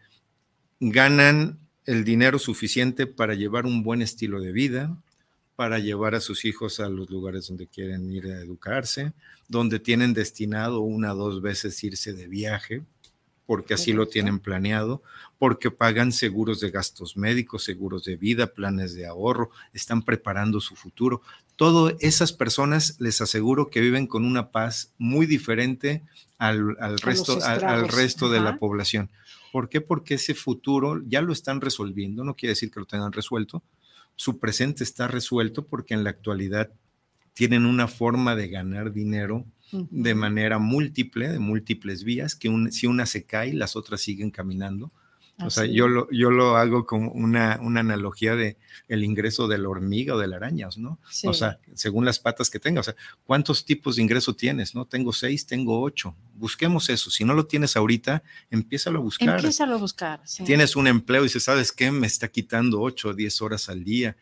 [0.81, 4.96] ganan el dinero suficiente para llevar un buen estilo de vida,
[5.54, 9.12] para llevar a sus hijos a los lugares donde quieren ir a educarse,
[9.48, 12.83] donde tienen destinado una o dos veces irse de viaje,
[13.48, 15.02] porque así lo tienen planeado,
[15.38, 20.76] porque pagan seguros de gastos médicos, seguros de vida, planes de ahorro, están preparando su
[20.76, 21.22] futuro.
[21.56, 26.02] Todas esas personas les aseguro que viven con una paz muy diferente
[26.37, 29.08] al, resto, al, resto de la población.
[29.50, 29.80] ¿Por qué?
[29.80, 33.62] Porque ese futuro ya lo están resolviendo, no quiere decir que lo tengan resuelto,
[34.14, 36.70] su presente está resuelto porque en la actualidad
[37.32, 43.07] tienen una forma de ganar dinero de manera múltiple, de múltiples vías, que si una
[43.07, 44.92] se cae, las otras siguen caminando.
[45.44, 48.57] O sea, yo lo, yo lo hago con una, una, analogía de
[48.88, 50.98] el ingreso de la hormiga o de la araña, ¿no?
[51.24, 52.81] O sea, según las patas que tenga.
[52.81, 54.74] O sea, ¿cuántos tipos de ingreso tienes?
[54.74, 54.85] ¿No?
[54.85, 56.16] Tengo seis, tengo ocho.
[56.35, 57.11] Busquemos eso.
[57.11, 59.37] Si no lo tienes ahorita, empieza a buscar.
[59.37, 60.22] Empieza a buscar.
[60.44, 61.92] Tienes un empleo y dices, ¿sabes qué?
[61.92, 64.16] Me está quitando ocho o diez horas al día.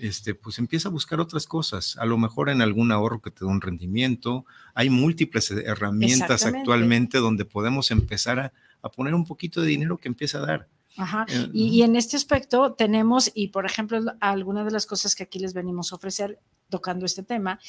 [0.00, 3.40] Este, pues empieza a buscar otras cosas, a lo mejor en algún ahorro que te
[3.40, 4.44] dé un rendimiento.
[4.74, 10.08] Hay múltiples herramientas actualmente donde podemos empezar a, a poner un poquito de dinero que
[10.08, 10.68] empieza a dar.
[10.96, 11.26] Ajá.
[11.28, 15.38] Eh, y, en este aspecto tenemos, y por ejemplo, algunas de las cosas que aquí
[15.38, 17.60] les venimos a ofrecer tocando este tema,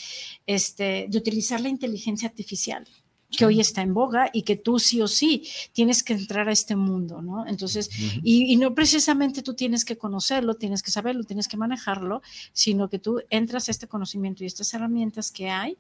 [0.45, 2.87] este, de utilizar la inteligencia artificial
[3.29, 6.51] que hoy está en boga y que tú sí o sí tienes que entrar a
[6.51, 7.45] este mundo, ¿no?
[7.47, 7.89] Entonces,
[8.23, 12.21] y, no precisamente tú tienes que conocerlo, tienes que saberlo, tienes que manejarlo,
[12.53, 15.77] sino que tú entras a este conocimiento y estas herramientas que hay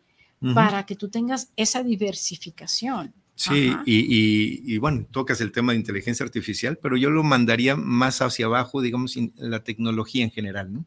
[0.53, 3.13] para que tú tengas esa diversificación.
[3.35, 8.45] Sí, y, bueno, tocas el tema de inteligencia artificial, pero yo lo mandaría más hacia
[8.45, 10.85] abajo, digamos, en la tecnología en general, ¿no?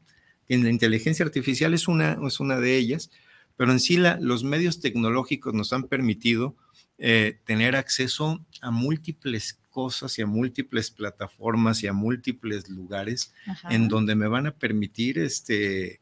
[0.48, 3.10] En la inteligencia artificial es una, es una de ellas,
[3.56, 6.56] pero en sí los medios tecnológicos nos han permitido
[6.98, 13.32] eh, tener acceso a múltiples cosas y a múltiples plataformas y a múltiples lugares
[13.70, 16.00] en donde me van a permitir este,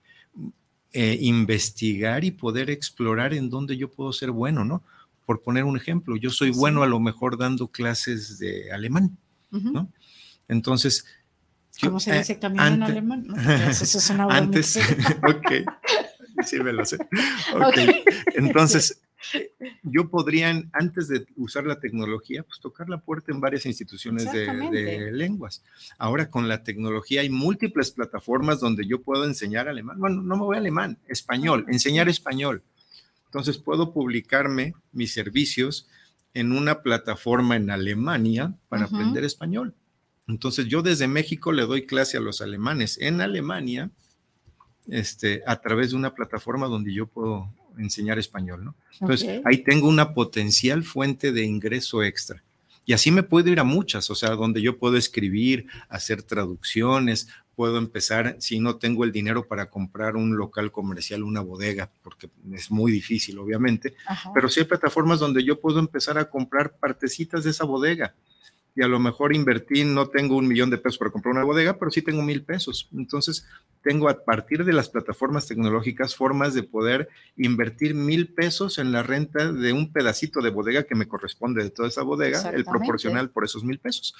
[0.92, 4.82] eh, investigar y poder explorar en dónde yo puedo ser bueno, ¿no?
[5.30, 9.16] por poner un ejemplo, yo soy bueno a lo mejor dando clases de alemán,
[9.52, 9.88] ¿no?
[10.48, 11.04] Entonces,
[11.80, 13.26] ¿Cómo se dice caminar en alemán?
[13.70, 14.76] eso es una antes,
[15.22, 15.52] ok,
[16.46, 16.98] sí me lo sé.
[17.52, 18.04] Okay.
[18.34, 19.00] Entonces,
[19.82, 25.10] yo podría, antes de usar la tecnología, pues tocar la puerta en varias instituciones de,
[25.12, 25.62] lenguas.
[25.98, 29.98] Ahora con la tecnología hay múltiples plataformas donde yo puedo enseñar alemán.
[29.98, 32.62] Bueno, no me voy a alemán, español, enseñar español.
[33.26, 35.88] Entonces puedo publicarme mis servicios
[36.34, 39.74] en una plataforma en Alemania para aprender español.
[40.28, 43.90] Entonces yo desde México le doy clase a los alemanes en Alemania
[44.90, 47.48] este, a través de una plataforma donde yo puedo
[47.78, 48.74] enseñar español, ¿no?
[49.00, 52.42] Entonces, ahí tengo una potencial fuente de ingreso extra.
[52.84, 57.28] Y así me puedo ir a muchas, o sea, donde yo puedo escribir, hacer traducciones,
[57.54, 62.30] puedo empezar, si no tengo el dinero para comprar un local comercial, una bodega, porque
[62.52, 63.94] es muy difícil, obviamente,
[64.34, 68.14] pero sí hay plataformas donde yo puedo empezar a comprar partecitas de esa bodega
[68.80, 71.76] y a lo mejor invertí, no tengo un millón de pesos para comprar una bodega,
[71.76, 72.88] pero sí tengo mil pesos.
[72.96, 73.46] Entonces,
[73.82, 79.02] tengo a partir de las plataformas tecnológicas formas de poder invertir mil pesos en la
[79.02, 83.28] renta de un pedacito de bodega que me corresponde de toda esa bodega, el proporcional
[83.28, 84.14] por esos mil pesos.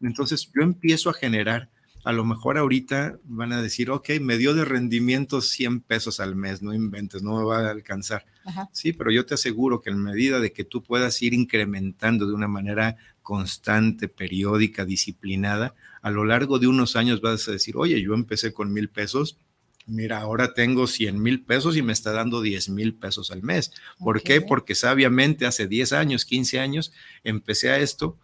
[0.00, 1.68] Entonces, yo empiezo a generar
[2.06, 6.36] a lo mejor ahorita van a decir, ok, me dio de rendimiento 100 pesos al
[6.36, 8.26] mes, no inventes, no me va a alcanzar.
[8.70, 12.32] Sí, pero yo te aseguro que en medida de que tú puedas ir incrementando de
[12.32, 18.00] una manera constante, periódica, disciplinada, a lo largo de unos años vas a decir, oye,
[18.00, 19.40] yo empecé con mil pesos,
[19.84, 23.72] mira, ahora tengo 100 mil pesos y me está dando 10 mil pesos al mes.
[23.98, 24.40] ¿Por qué?
[24.40, 26.92] Porque sabiamente hace 10 años, 15 años,
[27.24, 28.16] empecé a esto,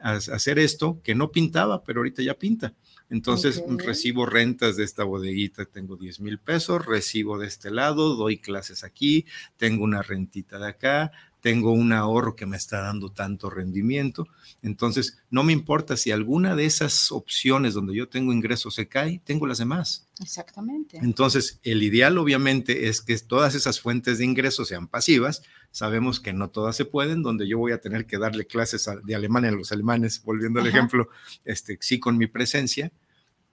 [0.00, 2.74] a hacer esto que no pintaba, pero ahorita ya pinta.
[3.10, 8.38] Entonces recibo rentas de esta bodeguita, tengo 10 mil pesos, recibo de este lado, doy
[8.38, 11.12] clases aquí, tengo una rentita de acá,
[11.44, 14.26] tengo un ahorro que me está dando tanto rendimiento.
[14.62, 19.20] Entonces, no me importa si alguna de esas opciones donde yo tengo ingresos se cae,
[19.26, 20.08] tengo las demás.
[20.22, 20.96] Exactamente.
[21.02, 25.42] Entonces, el ideal obviamente es que todas esas fuentes de ingresos sean pasivas.
[25.70, 29.14] Sabemos que no todas se pueden, donde yo voy a tener que darle clases de
[29.14, 31.10] alemán a los alemanes, volviendo al ejemplo,
[31.44, 32.90] este, sí con mi presencia,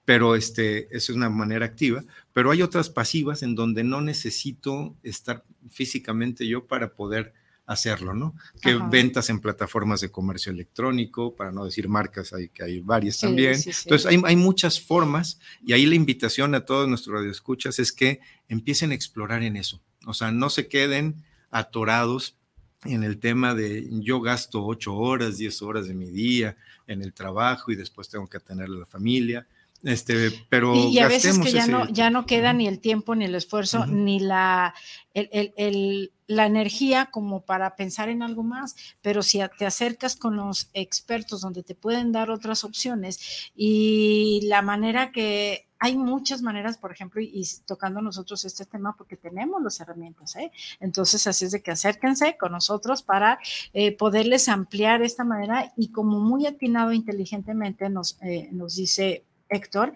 [0.06, 2.06] pero este, eso es una manera activa.
[2.32, 7.34] Pero hay otras pasivas en donde no necesito estar físicamente yo para poder
[7.71, 8.36] hacerlo, ¿no?
[8.62, 13.19] Que ventas en plataformas de comercio electrónico, para no decir marcas, hay, que hay varias
[13.19, 13.53] también.
[13.53, 18.19] Entonces, hay, hay, muchas formas y ahí la invitación a todos nuestros radioescuchas es que
[18.49, 19.81] empiecen a explorar en eso.
[20.05, 22.38] O sea, no se queden atorados
[22.84, 26.57] en el tema de yo gasto ocho horas, diez horas de mi día
[26.88, 29.47] en el trabajo y después tengo que atender a la familia.
[29.83, 33.25] Este, pero y, a veces que ya no, ya no queda ni el tiempo, ni
[33.25, 34.75] el esfuerzo, ni la,
[35.13, 40.69] el, la energía como para pensar en algo más, pero si te acercas con los
[40.73, 46.91] expertos donde te pueden dar otras opciones y la manera que hay muchas maneras, por
[46.91, 50.51] ejemplo, y, tocando nosotros este tema porque tenemos las herramientas, ¿eh?
[50.79, 53.39] Entonces, así es de que acérquense con nosotros para
[53.73, 59.93] eh, poderles ampliar esta manera y como muy atinado inteligentemente nos, eh, nos dice Héctor,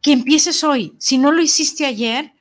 [0.00, 0.94] que empieces hoy.
[0.98, 2.32] Si no lo hiciste ayer,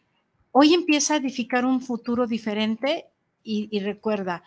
[0.51, 3.07] hoy empieza a edificar un futuro diferente
[3.43, 4.43] y, recuerda,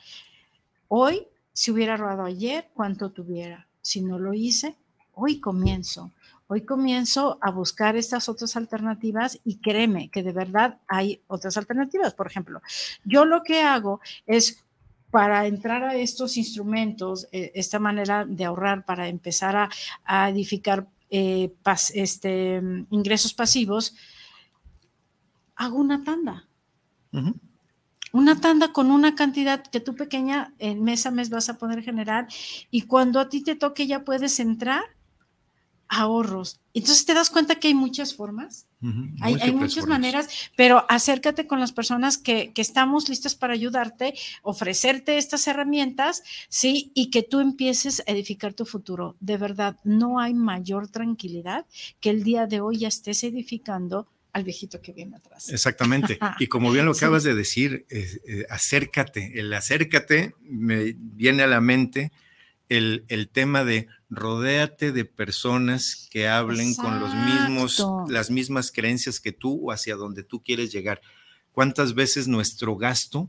[0.87, 3.66] hoy, si hubiera robado ayer, ¿cuánto tuviera?
[3.81, 4.77] Si no lo hice,
[5.14, 6.12] hoy comienzo.
[6.47, 12.14] Hoy comienzo a buscar estas otras alternativas y créeme que de verdad hay otras alternativas.
[12.14, 12.62] Por ejemplo,
[13.05, 14.62] yo lo que hago es
[15.11, 19.68] para entrar a estos instrumentos, eh, esta manera de ahorrar para empezar
[20.05, 21.55] a edificar eh,
[21.92, 23.94] este, ingresos pasivos,
[25.55, 26.48] hago una tanda.
[28.12, 31.83] Una tanda con una cantidad que tú pequeña en mes a mes vas a poder
[31.83, 32.29] generar
[32.70, 34.83] y cuando a ti te toque ya puedes entrar
[35.93, 36.59] ahorros.
[36.73, 38.67] Entonces te das cuenta que hay muchas formas,
[39.21, 45.47] hay, muchas maneras, pero acércate con las personas que, estamos listas para ayudarte, ofrecerte estas
[45.47, 46.93] herramientas, ¿sí?
[46.95, 49.17] Y que tú empieces a edificar tu futuro.
[49.21, 51.67] De verdad, no hay mayor tranquilidad
[52.01, 55.51] que el día de hoy ya estés edificando al viejito que viene atrás.
[55.51, 56.19] Exactamente.
[56.39, 59.39] Y como bien lo acabas de decir, eh, acércate.
[59.39, 62.13] El acércate me viene a la mente
[62.71, 69.21] el, el tema de rodéate de personas que hablen con los mismos, las mismas creencias
[69.21, 71.00] que tú o hacia donde tú quieres llegar.
[71.50, 73.29] ¿Cuántas veces nuestro gasto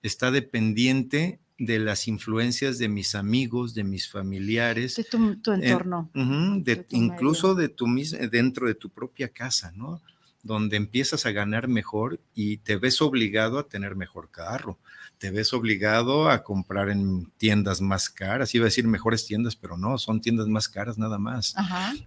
[0.00, 4.94] está dependiente de las influencias de mis amigos, de mis familiares?
[4.94, 6.08] De tu, entorno.
[6.14, 7.86] de, incluso de tu
[8.30, 10.00] dentro de tu propia casa, ¿no?
[10.42, 14.78] donde empiezas a ganar mejor y te ves obligado a tener mejor carro,
[15.22, 19.76] te ves obligado a comprar en tiendas más caras, iba a decir mejores tiendas, pero
[19.76, 21.54] no, son tiendas más caras nada más.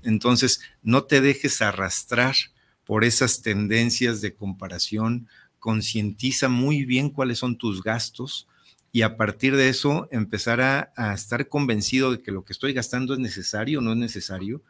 [0.03, 2.35] Entonces, no te dejes arrastrar
[2.83, 8.49] por esas tendencias de comparación, concientiza muy bien cuáles son tus gastos,
[8.91, 12.73] y a partir de eso empezar a, a, estar convencido de que lo que estoy
[12.73, 14.61] gastando es necesario o no es necesario,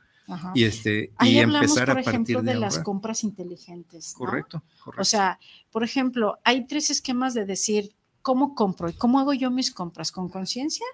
[0.54, 4.14] y este y empezar por a partir de, de las compras inteligentes.
[4.16, 5.02] Correcto, correcto.
[5.02, 5.40] O sea,
[5.72, 7.96] por ejemplo, hay tres esquemas de decir
[8.26, 10.88] cómo compro y cómo hago yo mis compras con conciencia.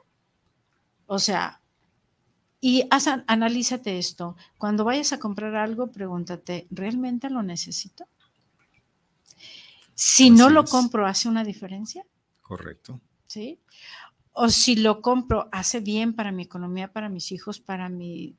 [1.06, 1.62] O sea,
[2.60, 4.36] y analízate esto.
[4.58, 8.06] Cuando vayas a comprar algo, pregúntate, ¿realmente lo necesito?
[9.96, 12.06] Si no lo compro, ¿hace una diferencia?
[12.42, 13.00] Correcto.
[13.28, 13.62] ¿Sí?
[14.34, 18.36] O si lo compro, ¿hace bien para mi economía, para mis hijos, para mi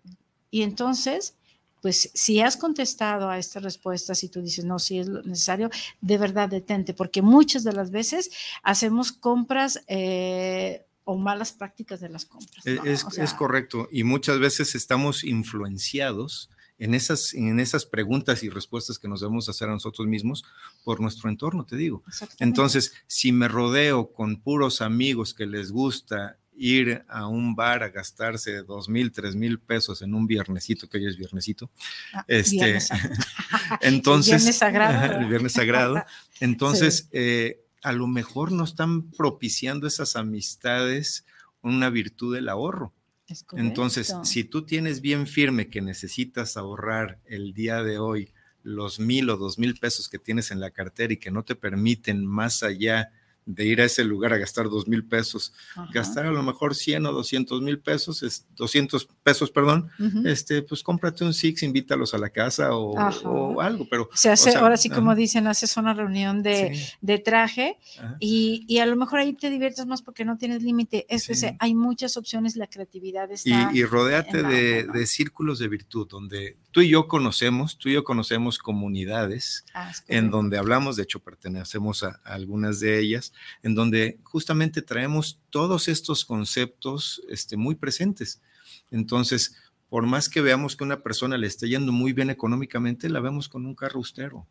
[0.51, 1.39] y entonces,
[1.83, 5.69] pues si has contestado a estas respuestas y tú dices, no, si es necesario,
[6.01, 8.31] de verdad detente, porque muchas de las veces
[8.63, 12.65] hacemos compras eh, o malas prácticas de las compras.
[12.65, 18.49] E, es, es, correcto, y muchas veces estamos influenciados en esas, en esas preguntas y
[18.49, 20.45] respuestas que nos debemos hacer a nosotros mismos
[20.85, 22.05] por nuestro entorno, te digo.
[22.39, 27.89] Entonces, si me rodeo con puros amigos que les gusta ir a un bar a
[27.89, 31.71] gastarse dos mil, tres mil pesos en un viernesito, que hoy es viernesito.
[32.13, 32.79] Ah, este,
[33.81, 35.19] entonces, viernes sagrado.
[35.21, 36.05] el viernes sagrado.
[36.41, 41.25] Entonces, eh, a lo mejor no están propiciando esas amistades
[41.63, 42.93] una virtud del ahorro.
[43.53, 48.33] Entonces, si tú tienes bien firme que necesitas ahorrar el día de hoy
[48.63, 51.55] los mil o dos mil pesos que tienes en la cartera y que no te
[51.55, 53.11] permiten más allá
[53.45, 55.53] de ir a ese lugar a gastar dos mil pesos,
[55.93, 59.91] gastar a lo mejor 100 o 200 mil pesos, es 200 pesos, perdón,
[60.25, 64.09] este, pues cómprate un Six, invítalos a la casa o, algo, pero...
[64.15, 67.79] Se hace, ahora sí como dicen, haces una reunión de, traje
[68.21, 71.57] y, y, a lo mejor ahí te diviertes más porque no tienes límite, es que
[71.59, 73.71] hay muchas opciones, la creatividad está...
[73.73, 77.95] Y, y rodéate de, de, círculos de virtud, donde tú y yo conocemos, tú y
[77.95, 83.32] yo conocemos comunidades ah, en donde hablamos, de hecho pertenecemos a algunas de ellas,
[83.63, 88.41] en donde justamente traemos todos estos conceptos este, muy presentes.
[88.91, 89.57] Entonces,
[89.89, 93.49] por más que veamos que una persona le está yendo muy bien económicamente, la vemos
[93.49, 94.47] con un carro austero.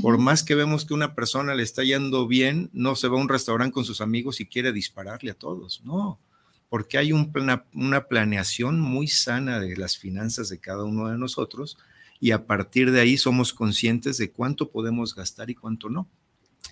[0.00, 3.20] Por más que vemos que una persona le está yendo bien, no se va a
[3.20, 5.82] un restaurante con sus amigos y quiere dispararle a todos.
[5.84, 6.18] No,
[6.70, 11.76] porque hay una planeación muy sana de las finanzas de cada uno de nosotros
[12.22, 16.08] y a partir de ahí somos conscientes de cuánto podemos gastar y cuánto no.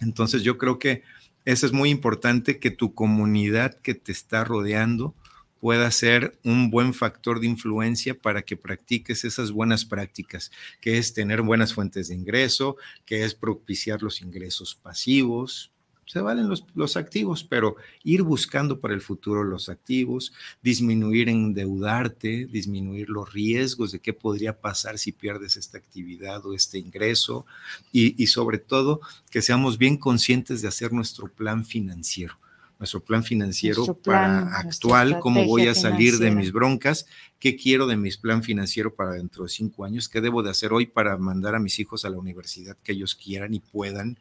[0.01, 1.03] Entonces yo creo que
[1.45, 5.15] eso es muy importante que tu comunidad que te está rodeando
[5.61, 11.13] pueda ser un buen factor de influencia para que practiques esas buenas prácticas, que es
[11.13, 15.71] tener buenas fuentes de ingreso, que es propiciar los ingresos pasivos,
[16.11, 23.09] se valen los, activos, pero ir buscando para el futuro los activos, disminuir endeudarte, disminuir
[23.09, 27.47] los riesgos de qué podría pasar si pierdes esta actividad o este ingreso
[27.93, 29.01] y, sobre todo
[29.31, 32.37] que seamos bien conscientes de hacer nuestro plan financiero.
[32.81, 37.07] Nuestro plan financiero para actual, cómo voy a salir de mis broncas,
[37.39, 40.73] qué quiero de mi plan financiero para dentro de cinco años, qué debo de hacer
[40.73, 44.19] hoy para mandar a mis hijos a la universidad que ellos quieran y puedan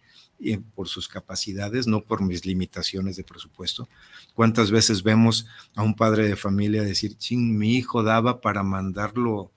[0.75, 3.89] por sus capacidades, no por mis limitaciones de presupuesto.
[4.33, 9.51] ¿Cuántas veces vemos a un padre de familia decir, ching, mi hijo daba para mandarlo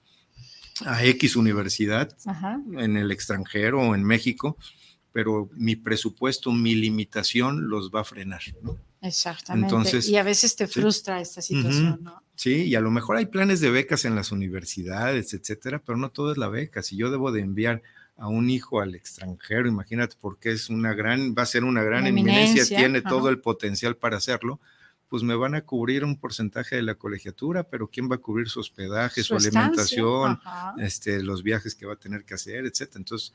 [0.84, 2.16] a X universidad
[2.76, 4.56] en el extranjero o en México,
[5.12, 8.40] pero mi presupuesto, mi limitación los va a frenar,
[9.02, 10.00] Exactamente.
[10.08, 12.22] y a veces te frustra esta situación, ¿no?
[12.34, 16.10] Sí, y a lo mejor hay planes de becas en las universidades, etcétera, pero no
[16.10, 16.82] todo es la beca.
[16.82, 17.82] Si yo debo de enviar
[18.22, 22.06] a un hijo al extranjero, imagínate, porque es una gran, va a ser una gran
[22.06, 24.60] eminencia, tiene todo el potencial para hacerlo,
[25.08, 28.48] pues me van a cubrir un porcentaje de la colegiatura, pero ¿quién va a cubrir
[28.48, 30.38] su hospedaje, su, alimentación,
[30.78, 33.00] este, los viajes que va a tener que hacer, etcétera?
[33.00, 33.34] Entonces,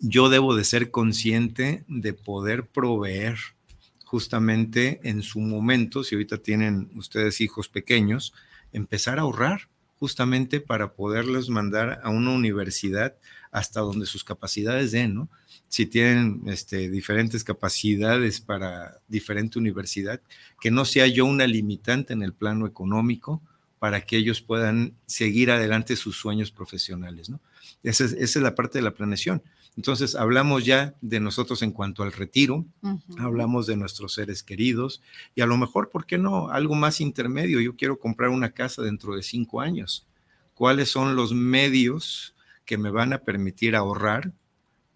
[0.00, 3.38] yo debo de ser consciente de poder proveer
[4.04, 8.34] justamente en su momento, si ahorita tienen ustedes hijos pequeños,
[8.72, 9.68] empezar a ahorrar
[9.98, 13.16] justamente para poderlos mandar a una universidad
[13.50, 15.28] hasta donde sus capacidades den, ¿no?
[15.68, 20.20] Si tienen este, diferentes capacidades para diferente universidad,
[20.60, 23.42] que no sea yo una limitante en el plano económico
[23.78, 27.40] para que ellos puedan seguir adelante sus sueños profesionales, ¿no?
[27.82, 29.42] Esa es, la parte de la planeación.
[29.76, 32.64] Entonces, hablamos ya de nosotros en cuanto al retiro,
[33.18, 35.02] hablamos de nuestros seres queridos
[35.34, 36.48] y a lo mejor, ¿por qué no?
[36.48, 37.60] Algo más intermedio.
[37.60, 40.06] Yo quiero comprar una casa dentro de cinco años.
[40.54, 44.32] ¿Cuáles son los medios que me van a permitir ahorrar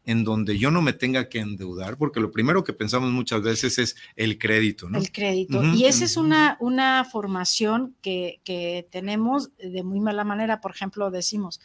[0.09, 3.79] en donde yo no me tenga que endeudar, porque lo primero que pensamos muchas veces
[3.79, 4.97] es el crédito, ¿no?
[4.97, 5.63] El crédito.
[5.63, 10.63] y esa es una, una formación que, que, tenemos de muy mala manera.
[10.63, 11.61] Por ejemplo, decimos,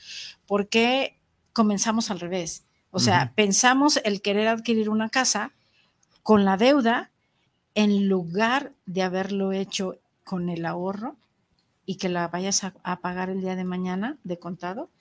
[0.45, 1.21] ¿por qué
[1.53, 2.65] comenzamos al revés?
[2.95, 5.51] O sea, pensamos el querer adquirir una casa
[6.21, 7.09] con la deuda
[7.73, 11.17] en lugar de haberlo hecho con el ahorro
[11.87, 14.91] y que la vayas a, pagar el día de mañana de contado,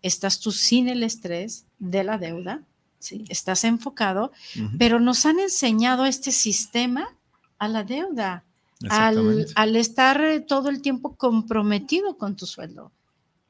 [0.00, 2.62] estás tú sin el estrés de la deuda,
[2.98, 3.26] ¿sí?
[3.28, 4.32] estás enfocado,
[4.78, 7.14] pero nos han enseñado este sistema
[7.58, 8.44] a la deuda,
[8.88, 12.90] al, al, estar todo el tiempo comprometido con tu sueldo.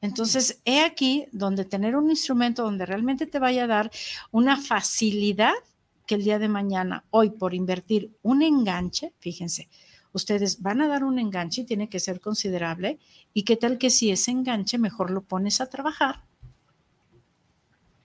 [0.03, 3.89] Entonces, he aquí donde tener un instrumento donde realmente te vaya a dar
[4.31, 5.53] una facilidad
[6.05, 9.69] que el día de mañana, hoy por invertir un enganche, fíjense,
[10.11, 12.99] ustedes van a dar un enganche y tiene que ser considerable.
[13.33, 16.25] ¿Y qué tal que si ese enganche mejor lo pones a trabajar?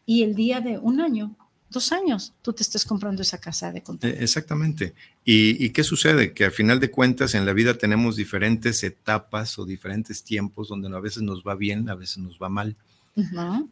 [0.07, 1.35] Y el día de un año,
[1.71, 4.12] dos años, tú te estés comprando esa casa de contado.
[4.12, 4.95] E, exactamente.
[5.25, 6.33] ¿Y, ¿Y, qué sucede?
[6.33, 10.95] Que a final de cuentas en la vida tenemos diferentes etapas o diferentes tiempos donde
[10.95, 12.77] a veces nos va bien, a veces nos va mal.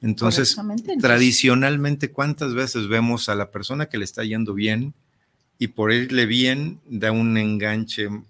[0.03, 0.57] Entonces,
[1.01, 4.95] tradicionalmente, ¿cuántas veces vemos a la persona que le está yendo bien
[5.59, 8.25] y por irle bien da un enganche mm,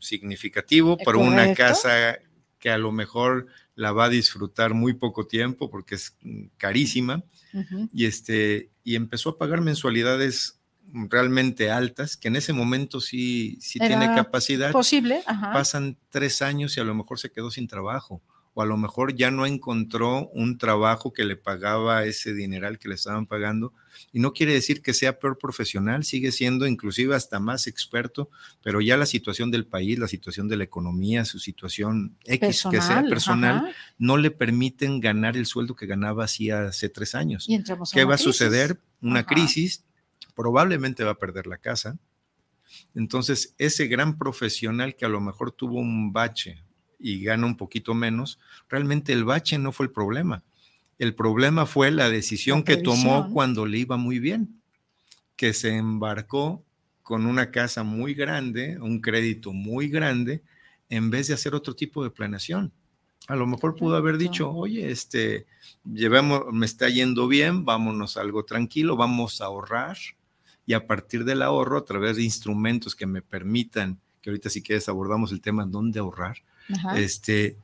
[0.00, 2.18] significativo para una casa
[2.58, 7.24] que a lo mejor la va a disfrutar muy poco tiempo porque es mm, carísima.
[7.92, 10.60] Y este y empezó a pagar mensualidades
[10.92, 14.70] realmente altas que en ese momento sí sí tiene capacidad.
[14.70, 18.22] posible pasan tres años y a lo mejor se quedó sin trabajo
[18.54, 22.88] o a lo mejor ya no encontró un trabajo que le pagaba ese dineral que
[22.88, 23.72] le estaban pagando.
[24.12, 28.28] Y no quiere decir que sea peor profesional, sigue siendo inclusive hasta más experto,
[28.62, 32.80] pero ya la situación del país, la situación de la economía, su situación X, que
[32.80, 37.46] sea personal, no le permiten ganar el sueldo que ganaba hacía hace tres años.
[37.92, 38.80] ¿Qué va a suceder?
[39.00, 39.84] Una crisis,
[40.34, 41.98] probablemente va a perder la casa.
[42.94, 46.62] Entonces, ese gran profesional que a lo mejor tuvo un bache,
[47.00, 48.38] y gana un poquito menos,
[48.68, 50.42] realmente el bache no fue el problema.
[50.98, 54.60] El problema fue la decisión que tomó cuando le iba muy bien,
[55.36, 56.62] que se embarcó
[57.02, 60.42] con una casa muy grande, un crédito muy grande,
[60.90, 62.72] en vez de hacer otro tipo de planeación.
[63.28, 65.46] A lo mejor pudo haber dicho, oye, este,
[65.84, 69.96] llevemos, me está yendo bien, vámonos algo tranquilo, vamos a ahorrar
[70.66, 74.62] y a partir del ahorro, a través de instrumentos que me permitan, que ahorita si
[74.62, 76.38] quieres abordamos el tema, dónde ahorrar,
[76.96, 77.56] este,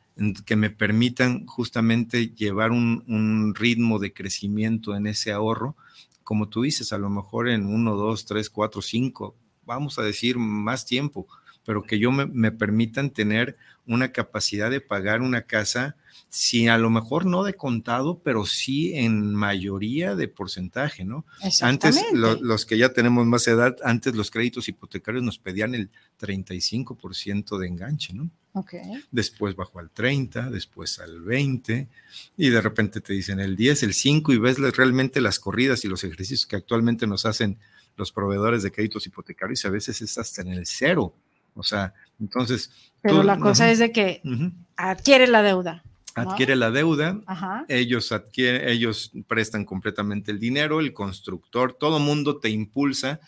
[0.45, 5.77] que me permitan justamente llevar un, ritmo de crecimiento en ese ahorro,
[6.25, 10.39] como tú dices, a lo mejor en uno, dos, tres, cuatro, cinco, vamos a decir
[10.39, 11.27] más tiempo,
[11.65, 15.97] pero que yo me, me permitan tener una capacidad de pagar una casa
[16.29, 21.25] si a lo mejor no de contado, pero sí en mayoría de porcentaje, ¿no?
[21.63, 25.91] Antes, los que ya tenemos más edad, antes los créditos hipotecarios nos pedían el
[26.21, 28.31] 35% de enganche, ¿no?
[28.59, 29.05] Okay.
[29.11, 31.89] Después bajó al 30, después al 20,
[32.39, 35.89] y de repente te dicen el 10, el 5, y ves realmente las corridas y
[35.89, 37.59] los ejercicios que actualmente nos hacen
[37.97, 41.15] los proveedores de créditos hipotecarios, y a veces es hasta en el cero.
[41.55, 42.71] O sea, entonces...
[43.03, 44.23] Pero la cosa es de que
[44.77, 45.85] adquiere la deuda
[46.17, 47.21] adquiere la deuda,
[47.69, 53.21] ellos adquieren, ellos prestan completamente el dinero, el constructor, todo mundo te impulsa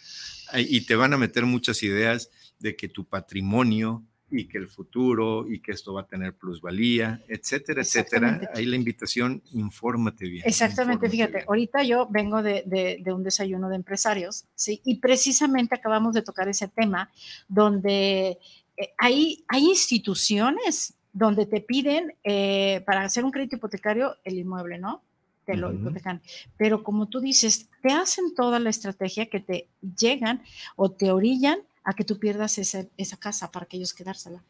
[0.54, 4.68] eh, y te van a meter muchas ideas de que tu patrimonio y que el
[4.68, 8.40] futuro y que esto va a tener plusvalía, etcétera, etcétera.
[8.54, 10.42] Ahí la invitación, infórmate bien.
[10.46, 14.80] Exactamente, fíjate, ahorita yo vengo de, un desayuno de empresarios, ¿sí?
[14.84, 17.10] Y precisamente acabamos de tocar ese tema
[17.48, 18.38] donde
[18.76, 24.78] eh, hay, hay instituciones donde te piden eh, para hacer un crédito hipotecario el inmueble,
[24.78, 25.02] ¿no?
[25.44, 26.20] Te lo hipotecan.
[26.58, 29.68] Pero como tú dices, te hacen toda la estrategia que te
[29.98, 30.42] llegan
[30.76, 34.44] o te orillan a que tú pierdas esa, casa para que ellos quedársela.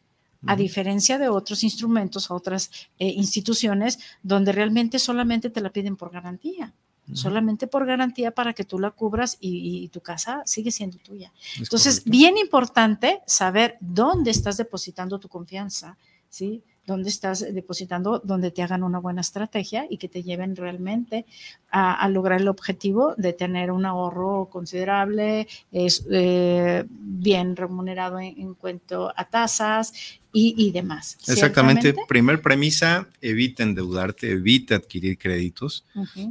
[0.46, 6.10] A diferencia de otros instrumentos, otras eh, instituciones donde realmente solamente te la piden por
[6.10, 6.74] garantía
[7.14, 11.32] solamente por garantía para que tú la cubras y, tu casa sigue siendo tuya.
[11.58, 15.96] Entonces, bien importante saber dónde estás depositando tu confianza,
[16.28, 16.62] ¿sí?
[16.88, 21.26] Donde estás depositando, donde te hagan una buena estrategia y que te lleven realmente
[21.70, 29.12] a, lograr el objetivo de tener un ahorro considerable, es, eh, bien remunerado en, cuanto
[29.14, 29.92] a tasas
[30.32, 31.18] y, demás.
[31.26, 31.94] Exactamente.
[32.08, 35.84] Primer premisa, evita endeudarte, evita adquirir créditos.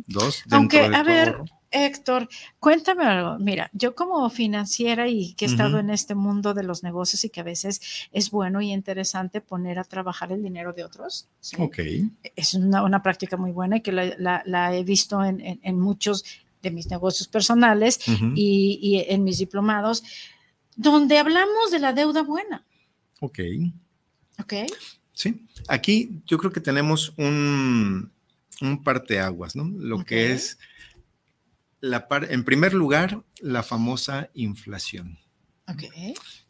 [0.07, 1.37] Dos, Aunque, a ver,
[1.86, 2.28] Héctor,
[2.59, 3.38] cuéntame algo.
[3.39, 7.30] Mira, yo como financiera y que he estado en este mundo de los negocios y
[7.30, 11.28] que a veces es bueno y interesante poner a trabajar el dinero de otros.
[11.57, 11.80] Ok.
[12.36, 16.25] Es una, práctica muy buena y que la, he visto en, muchos
[16.61, 17.99] de mis negocios personales
[18.36, 20.03] y, y, en mis diplomados,
[20.75, 22.65] donde hablamos de la deuda buena.
[23.19, 23.39] Ok.
[24.39, 24.53] Ok.
[25.13, 28.11] Sí, aquí yo creo que tenemos un,
[28.61, 29.65] un parteaguas, ¿no?
[29.65, 30.59] Lo que es,
[31.80, 35.17] la en primer lugar, la famosa inflación.
[35.67, 35.84] Ok.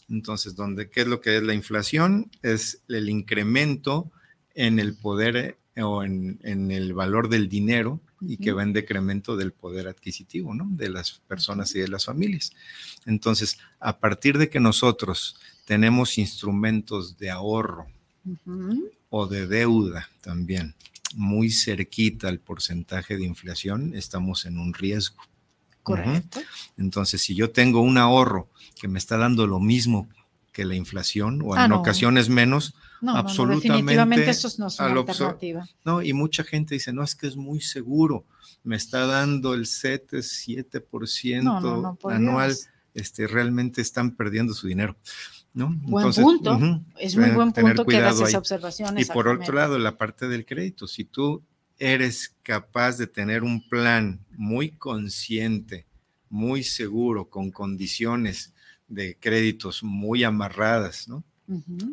[0.10, 2.32] Entonces, ¿dónde, ¿qué es lo que es la inflación?
[2.42, 4.12] Es el incremento
[4.56, 9.36] en el poder eh, o en, el valor del dinero y que va en decremento
[9.36, 10.66] del poder adquisitivo, ¿no?
[10.72, 12.52] De las personas y de las familias.
[13.06, 17.88] Entonces, a partir de que nosotros tenemos instrumentos de ahorro
[19.10, 20.74] o de deuda también
[21.16, 25.24] muy cerquita al porcentaje de inflación, estamos en un riesgo.
[25.84, 26.42] Correcto.
[26.78, 28.50] Entonces, si yo tengo un ahorro
[28.80, 30.10] que me está dando lo mismo
[30.52, 32.74] que la inflación o ah, en ocasiones menos,
[33.06, 33.70] absolutamente.
[33.70, 35.68] definitivamente eso no es una alternativa.
[35.86, 38.26] No, y mucha gente dice, no, es que es muy seguro,
[38.64, 42.58] me está dando el 7, 7% anual,
[42.94, 44.98] este, realmente están perdiendo su dinero.
[45.58, 45.76] ¿No?
[45.82, 46.60] Buen punto,
[47.00, 48.98] es muy buen punto que hagas esa observación.
[49.00, 51.42] Y por otro lado, la parte del crédito, si tú
[51.80, 55.88] eres capaz de tener un plan muy consciente,
[56.30, 58.54] muy seguro, con condiciones
[58.88, 61.24] de créditos muy amarradas, ¿no?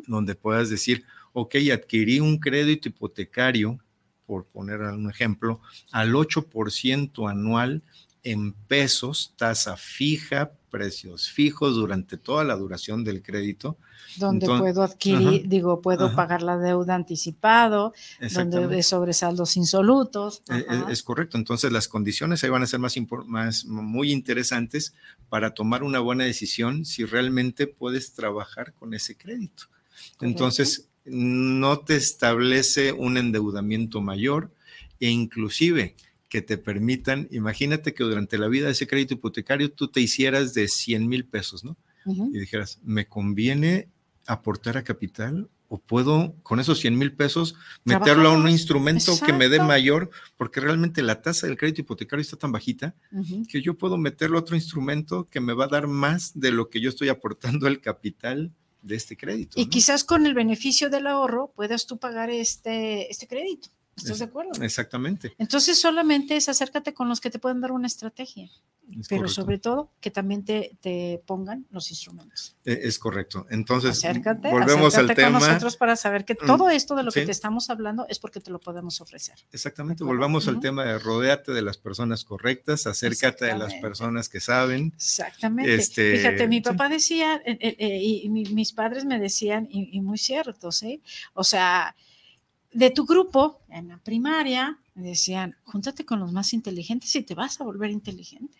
[0.05, 1.03] Donde puedas decir,
[1.33, 3.79] ok, adquirí un crédito hipotecario,
[4.27, 5.59] por poner un ejemplo,
[5.91, 7.81] al 8% anual
[8.25, 13.77] en pesos, tasa fija, precios fijos durante toda la duración del crédito.
[14.17, 17.93] Donde puedo adquirir, digo, puedo pagar la deuda anticipado,
[18.33, 20.41] donde de sobresaldos insolutos.
[20.49, 21.37] E, e, es, correcto.
[21.37, 22.95] Entonces las condiciones ahí van a ser más,
[23.25, 24.93] más muy interesantes
[25.29, 29.65] para tomar una buena decisión si realmente puedes trabajar con ese crédito.
[30.19, 34.51] Entonces no te establece un endeudamiento mayor
[34.99, 35.95] e inclusive
[36.29, 40.53] que te permitan, imagínate que durante la vida de ese crédito hipotecario tú te hicieras
[40.53, 41.77] de 100 mil pesos, ¿no?
[42.05, 43.89] Y dijeras, ¿me conviene
[44.27, 49.33] aportar a capital o puedo con esos 100 mil pesos meterlo a un instrumento que
[49.33, 52.95] me dé mayor, porque realmente la tasa del crédito hipotecario está tan bajita
[53.49, 56.69] que yo puedo meterlo a otro instrumento que me va a dar más de lo
[56.69, 58.51] que yo estoy aportando al capital
[58.81, 59.59] de este crédito.
[59.59, 63.69] Y quizás con el beneficio del ahorro puedas tú pagar este, este crédito.
[63.95, 64.61] ¿Estás de acuerdo?
[64.61, 65.33] Exactamente.
[65.37, 68.49] Entonces solamente es acércate con los que te pueden dar una estrategia,
[69.07, 72.55] pero sobre todo que también te, te, pongan los instrumentos.
[72.65, 73.45] E, es correcto.
[73.49, 75.39] Entonces, acércate, volvemos al tema.
[75.39, 78.41] con nosotros para saber que todo esto de lo que te estamos hablando es porque
[78.41, 79.35] te lo podemos ofrecer.
[79.53, 80.03] Exactamente.
[80.03, 84.91] Volvamos al tema de rodeate de las personas correctas, acércate de las personas que saben.
[84.95, 85.73] Exactamente.
[85.73, 90.01] Este, Fíjate, mi papá decía, eh, eh, eh, y, mis padres me decían, y, y
[90.01, 91.01] muy cierto, ¿sí?
[91.33, 91.95] O sea,
[92.75, 97.59] de tu grupo en la primaria, decían, júntate con los más inteligentes y te vas
[97.61, 98.57] a volver inteligente.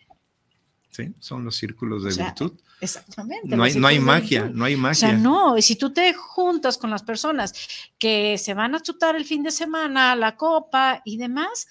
[0.90, 2.52] Sí, son los círculos de virtud.
[2.80, 3.54] Exactamente.
[3.54, 5.08] No hay, no hay magia, no hay magia.
[5.08, 7.52] O sea, no, si tú te juntas con las personas
[7.98, 11.66] que se van a chutar el fin de semana, la copa y demás,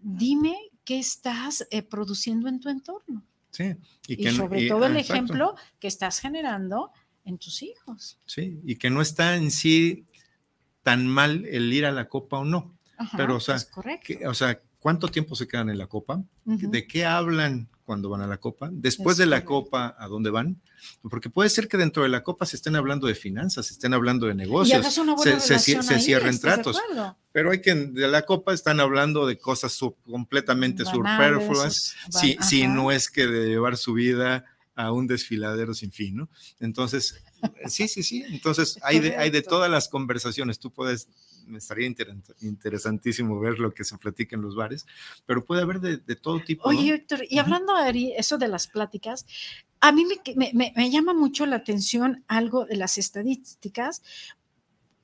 [0.00, 3.24] dime qué estás eh, produciendo en tu entorno.
[3.50, 3.74] Sí.
[4.06, 6.92] Y, sobre todo el ejemplo que estás generando
[7.24, 8.18] en tus hijos.
[8.26, 10.06] Sí, y que no está en sí
[10.84, 12.72] tan mal el ir a la copa o no.
[13.16, 13.56] Pero, o sea,
[14.28, 16.22] o sea, ¿cuánto tiempo se quedan en la copa?
[16.44, 18.68] ¿De qué hablan cuando van a la copa?
[18.70, 20.60] Después de la copa, ¿a dónde van?
[21.02, 23.94] Porque puede ser que dentro de la copa se estén hablando de finanzas, se estén
[23.94, 24.86] hablando de negocios,
[25.18, 26.80] se, cierren tratos.
[27.32, 29.76] Pero hay que, de la copa están hablando de cosas
[30.08, 34.44] completamente superfluas, si, si no es que de llevar su vida
[34.74, 36.28] a un desfiladero sin fin, ¿no?
[36.60, 37.22] Entonces,
[37.66, 38.24] sí, sí, sí.
[38.28, 40.58] Entonces, hay de, hay de todas las conversaciones.
[40.58, 41.08] Tú puedes,
[41.46, 41.92] me estaría
[42.40, 44.86] interesantísimo ver lo que se platica en los bares,
[45.26, 46.68] pero puede haber de, todo tipo.
[46.68, 49.26] Oye, Héctor, y hablando, de eso de las pláticas,
[49.80, 54.02] a mí me, me, me, llama mucho la atención algo de las estadísticas.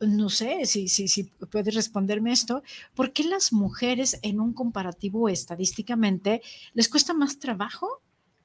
[0.00, 2.62] No sé si, si, si puedes responderme esto.
[2.94, 6.40] ¿Por qué las mujeres en un comparativo estadísticamente
[6.72, 8.00] les cuesta más trabajo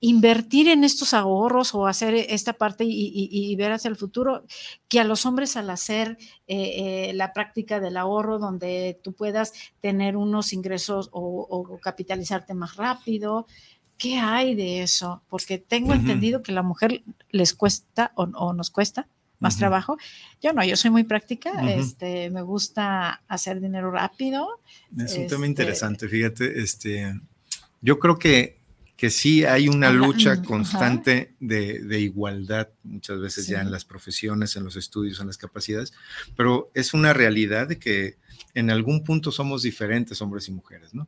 [0.06, 4.46] invertir en estos ahorros o hacer esta parte y, ver hacia el futuro,
[4.88, 9.54] que a los hombres al hacer eh, eh, la práctica del ahorro, donde tú puedas
[9.82, 13.48] tener unos ingresos o, capitalizarte más rápido.
[13.98, 15.24] ¿Qué hay de eso?
[15.28, 19.08] Porque tengo entendido que a la mujer les cuesta o, nos cuesta
[19.40, 19.98] más trabajo.
[20.40, 24.62] Yo no, yo soy muy práctica, este, me gusta hacer dinero rápido.
[25.00, 27.20] Es un tema este interesante, fíjate, este,
[27.82, 28.65] yo creo que
[29.06, 34.64] que sí hay una lucha constante de, igualdad, muchas veces ya en las profesiones, en
[34.64, 35.94] los estudios, en las capacidades,
[36.36, 38.18] pero es una realidad de que
[38.56, 41.08] en algún punto somos diferentes hombres y mujeres, ¿no?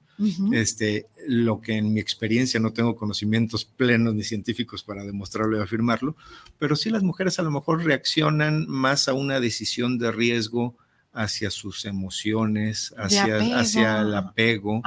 [0.54, 5.62] este, lo que en mi experiencia no tengo conocimientos plenos ni científicos para demostrarlo y
[5.64, 6.16] afirmarlo,
[6.60, 10.78] pero sí las mujeres a lo mejor reaccionan más a una decisión de riesgo
[11.14, 14.82] hacia sus emociones, hacia, hacia el apego.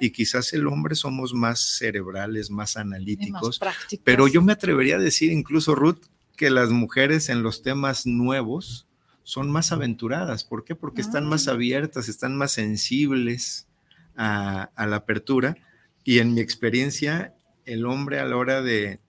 [0.00, 3.60] Y quizás el hombre somos más cerebrales, más analíticos.
[4.02, 6.00] pero yo me atrevería a decir incluso, Ruth,
[6.36, 8.86] que las mujeres en los temas nuevos
[9.22, 10.42] son más aventuradas.
[10.42, 10.74] ¿Por qué?
[10.74, 11.52] Porque están más ah.
[11.52, 13.68] abiertas, están más sensibles
[14.16, 15.56] a, la apertura.
[16.02, 17.34] Y en mi experiencia,
[17.64, 19.00] el hombre a la hora de,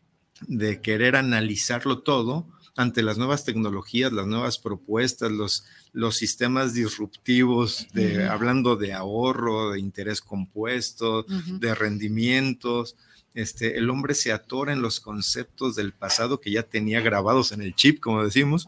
[0.47, 7.87] de querer analizarlo todo, ante las nuevas tecnologías, las nuevas propuestas, los, los sistemas disruptivos,
[7.93, 12.95] de, hablando de ahorro, de interés compuesto, de rendimientos.
[13.33, 17.61] Este, el hombre se atora en los conceptos del pasado que ya tenía grabados en
[17.61, 18.65] el chip, como decimos,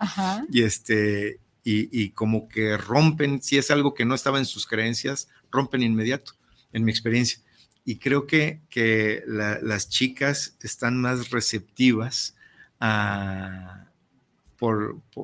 [0.52, 5.30] y, este, y, como que rompen, si es algo que no estaba en sus creencias,
[5.50, 6.34] rompen inmediato,
[6.74, 7.40] en mi experiencia.
[7.86, 12.36] Y creo que, que las chicas están más receptivas
[12.80, 13.88] a,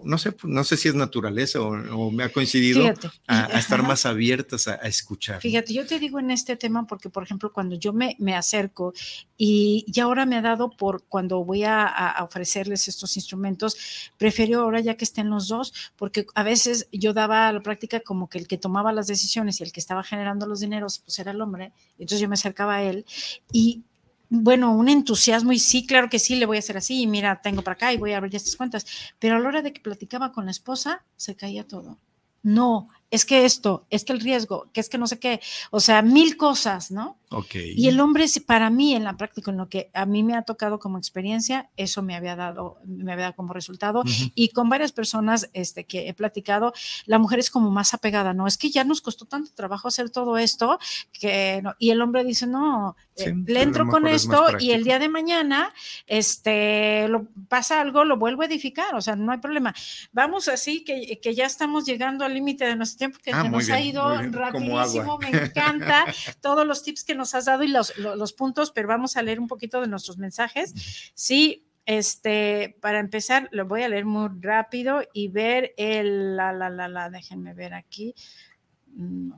[0.04, 2.84] no sé, no sé si es naturaleza o, me ha coincidido
[3.28, 5.42] a, estar más abiertas a, escuchar.
[5.42, 8.94] Fíjate, yo te digo en este tema porque, por ejemplo, cuando yo me, me acerco
[9.38, 13.78] y, y, ahora me ha dado por cuando voy a, ofrecerles estos instrumentos,
[14.18, 18.30] prefiero ahora ya que estén los dos, porque a veces yo daba la práctica como
[18.30, 21.32] que el que tomaba las decisiones y el que estaba generando los dineros, pues era
[21.32, 23.06] el hombre, entonces yo me acercaba a él
[23.52, 23.84] y
[24.30, 27.42] bueno, un entusiasmo y sí, claro que sí, le voy a hacer así y mira,
[27.42, 28.86] tengo para acá y voy a abrir estas cuentas.
[29.20, 31.98] Pero a la hora de que platicaba con la esposa, se caía todo.
[32.42, 35.80] No, es que esto, es que el riesgo, que es que no sé qué, o
[35.80, 37.19] sea, mil cosas, ¿no?
[37.32, 37.56] Ok.
[37.76, 40.42] Y el hombre, para mí, en la práctica, en lo que a mí me ha
[40.42, 44.04] tocado como experiencia, eso me había dado, me había dado como resultado.
[44.34, 46.74] Y con varias personas este, que he platicado,
[47.06, 48.48] la mujer es como más apegada, ¿no?
[48.48, 50.80] Es que ya nos costó tanto trabajo hacer todo esto,
[51.12, 54.98] que, no, y el hombre dice, no, eh, le entro con esto y el día
[54.98, 55.72] de mañana,
[56.08, 59.76] este, lo, pasa algo, lo vuelvo a edificar, o sea, no hay problema.
[60.12, 63.70] Vamos así, que, que ya estamos llegando al límite de nuestro tiempo que ah, nos
[63.70, 66.06] ha ido rapidísimo, me encanta
[66.42, 69.40] todos los tips que nos has dado y los, los, puntos, pero vamos a leer
[69.40, 70.74] un poquito de nuestros mensajes.
[71.14, 76.70] Sí, este, para empezar, lo voy a leer muy rápido y ver el, la, la,
[76.70, 78.16] la, la, déjenme ver aquí.
[78.96, 79.34] Mm,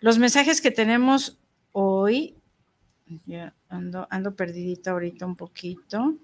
[0.00, 1.38] los mensajes que tenemos
[1.72, 2.36] hoy,
[3.26, 6.14] ya ando, ando perdidita ahorita un poquito.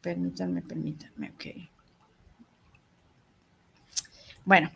[0.00, 1.44] Permítanme, permítanme, ok.
[4.44, 4.70] Bueno,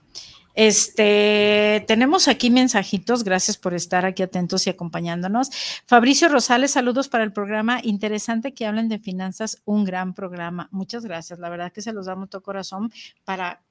[0.61, 5.51] este, tenemos aquí mensajitos, gracias por estar aquí atentos y acompañándonos.
[5.87, 7.79] Fabricio Rosales, saludos para el programa.
[7.81, 10.69] Interesante que hablen de finanzas, un gran programa.
[10.73, 12.91] Muchas gracias, la verdad que se los damos todo corazón
[13.23, 13.63] para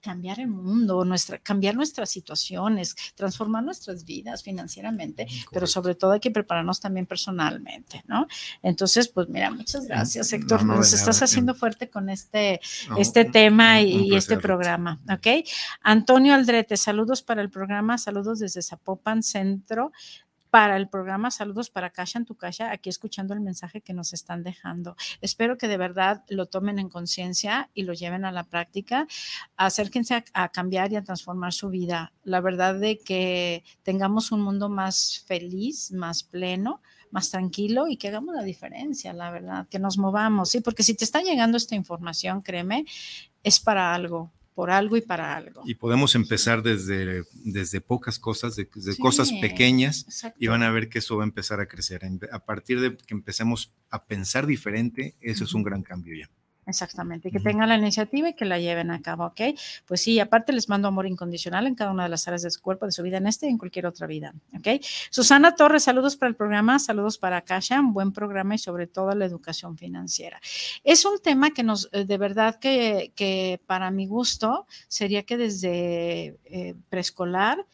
[0.00, 6.20] cambiar el mundo, nuestra, cambiar nuestras situaciones, transformar nuestras vidas financieramente, pero sobre todo hay
[6.20, 8.26] que prepararnos también personalmente, ¿no?
[8.62, 12.60] Entonces, pues mira, muchas gracias, Héctor, nos estás haciendo fuerte con este,
[12.96, 15.46] este tema y, este programa, ¿ok?
[15.82, 19.92] Antonio Aldrete, saludos para el programa, saludos desde Zapopan Centro
[20.50, 24.12] para el programa Saludos para Kasha en tu Kasha, aquí escuchando el mensaje que nos
[24.12, 24.96] están dejando.
[25.20, 29.06] Espero que de verdad lo tomen en conciencia y lo lleven a la práctica.
[29.56, 32.12] Acérquense a, cambiar y a transformar su vida.
[32.24, 36.80] La verdad de que tengamos un mundo más feliz, más pleno,
[37.10, 40.60] más tranquilo y que hagamos la diferencia, la verdad, que nos movamos, ¿sí?
[40.60, 42.84] Porque si te está llegando esta información, créeme,
[43.42, 45.62] es para algo, por algo y para algo.
[45.66, 50.04] Y podemos empezar desde, desde pocas cosas, de, cosas pequeñas,
[50.36, 52.00] y van a ver que eso va a empezar a crecer.
[52.32, 56.28] A partir de que empecemos a pensar diferente, eso es un gran cambio ya.
[56.68, 59.40] Exactamente, que tengan la iniciativa y que la lleven a cabo, ¿ok?
[59.86, 62.60] Pues sí, aparte les mando amor incondicional en cada una de las áreas de su
[62.60, 64.84] cuerpo, de su vida en este y en cualquier otra vida, ¿ok?
[65.10, 69.14] Susana Torres, saludos para el programa, saludos para Kasha, un buen programa y sobre todo
[69.14, 70.42] la educación financiera.
[70.84, 75.38] Es un tema que nos, eh, de verdad que, que para mi gusto, sería que
[75.38, 77.64] desde eh, preescolar,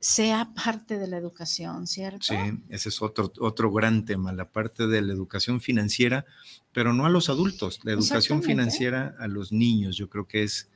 [0.00, 2.20] sea parte de la educación, ¿cierto?
[2.22, 2.36] Sí,
[2.70, 6.24] ese es otro, otro gran tema, la parte de la educación financiera,
[6.72, 10.70] pero no a los adultos, la educación financiera a los niños, yo creo que es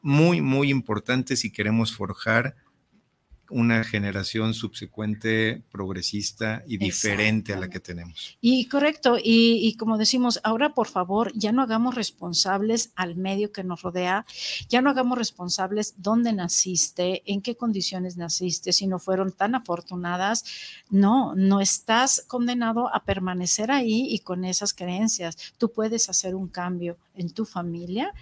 [0.00, 2.56] muy, muy importante si queremos forjar
[3.52, 8.36] una generación subsecuente progresista y diferente a la que tenemos.
[8.40, 13.64] Y correcto, y, como decimos, ahora por favor, ya no hagamos responsables al medio que
[13.64, 14.26] nos rodea,
[14.68, 20.44] ya no hagamos responsables dónde naciste, en qué condiciones naciste, si no fueron tan afortunadas.
[20.90, 25.36] No, no estás condenado a permanecer ahí y con esas creencias.
[25.58, 28.12] Tú puedes hacer un cambio en tu familia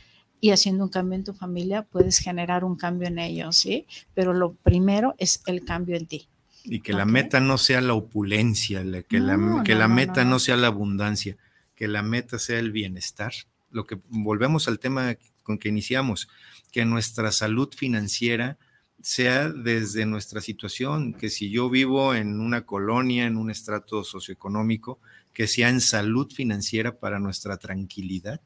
[0.41, 3.87] y haciendo un cambio en tu familia puedes generar un cambio en ellos, ¿sí?
[4.15, 6.29] Pero lo primero es el cambio en ti.
[6.65, 10.57] Y que la meta no sea la opulencia, que la, que la meta no, sea
[10.57, 11.37] la abundancia,
[11.75, 13.33] que la meta sea el bienestar.
[13.71, 16.29] Lo que volvemos al tema con que iniciamos,
[16.71, 18.59] que nuestra salud financiera
[19.03, 24.99] sea desde nuestra situación, que si yo vivo en una colonia, en un estrato socioeconómico,
[25.33, 28.41] que sea en salud financiera para nuestra tranquilidad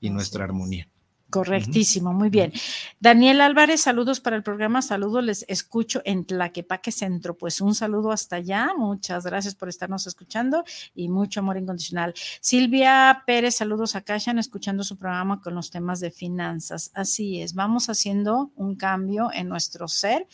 [0.00, 0.88] y nuestra armonía.
[1.32, 2.52] Correctísimo, muy bien.
[3.00, 8.12] Daniel Álvarez, saludos para el programa, saludos, les escucho en Tlaquepaque Centro, pues un saludo
[8.12, 10.62] hasta allá, muchas gracias por estarnos escuchando
[10.94, 12.12] y mucho amor incondicional.
[12.42, 16.90] Silvia Pérez, saludos a Kashan, escuchando su programa con los temas de finanzas.
[16.92, 20.26] Así es, vamos haciendo un cambio en nuestro ser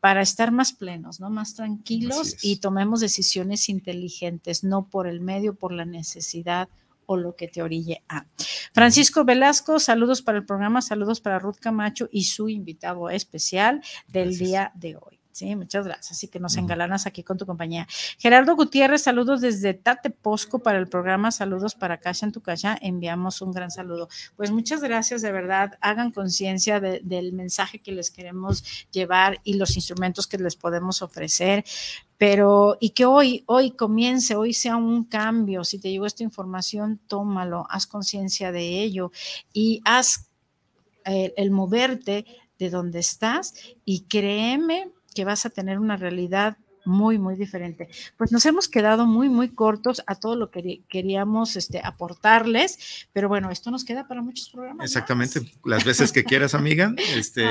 [0.00, 1.30] para estar más plenos, ¿no?
[1.30, 6.68] Más tranquilos y tomemos decisiones inteligentes, no por el medio, por la necesidad
[7.06, 8.26] o lo que te orille a.
[8.72, 14.36] Francisco Velasco, saludos para el programa, saludos para Ruth Camacho y su invitado especial del
[14.38, 15.13] día de hoy.
[15.34, 16.12] Sí, muchas gracias.
[16.12, 17.88] Así que nos engalanas aquí con tu compañía.
[18.18, 21.32] Gerardo Gutiérrez, saludos desde Tate Posco para el programa.
[21.32, 22.78] Saludos para Casa en tu Casa.
[22.80, 24.08] Enviamos un gran saludo.
[24.36, 25.76] Pues muchas gracias, de verdad.
[25.80, 28.62] Hagan conciencia del mensaje que les queremos
[28.92, 31.64] llevar y los instrumentos que les podemos ofrecer
[32.16, 35.64] pero y que hoy, hoy comience, hoy sea un cambio.
[35.64, 39.10] Si te llegó esta información, tómalo, haz conciencia de ello
[39.52, 40.28] y haz
[41.04, 42.24] eh, el moverte
[42.56, 43.52] de donde estás
[43.84, 47.88] y créeme que vas a tener una realidad muy, muy diferente.
[48.16, 53.28] Pues nos hemos quedado muy, muy cortos a todo lo que queríamos este, aportarles, pero
[53.28, 54.84] bueno, esto nos queda para muchos programas.
[54.84, 57.46] Exactamente, las veces que quieras, amiga, este,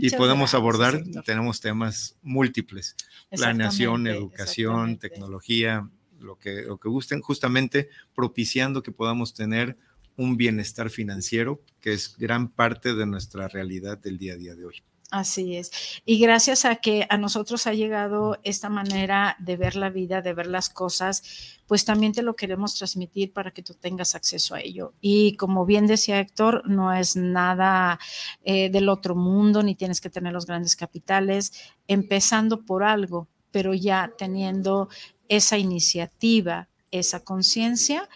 [0.00, 2.96] y podemos abordar, tenemos temas múltiples,
[3.30, 5.88] planeación, educación, tecnología,
[6.20, 9.76] lo que, lo que gusten, justamente propiciando que podamos tener
[10.16, 14.64] un bienestar financiero, que es gran parte de nuestra realidad del día a día de
[14.64, 14.82] hoy.
[15.14, 15.70] Así es.
[16.04, 20.34] Y gracias a que a nosotros ha llegado esta manera de ver la vida, de
[20.34, 21.22] ver las cosas,
[21.68, 24.92] pues también te lo queremos transmitir para que tú tengas acceso a ello.
[25.00, 28.00] Y como bien decía Héctor, no es nada
[28.42, 31.52] eh, del otro mundo, ni tienes que tener los grandes capitales,
[31.86, 34.88] empezando por algo, pero ya teniendo
[35.28, 38.08] esa iniciativa, esa conciencia,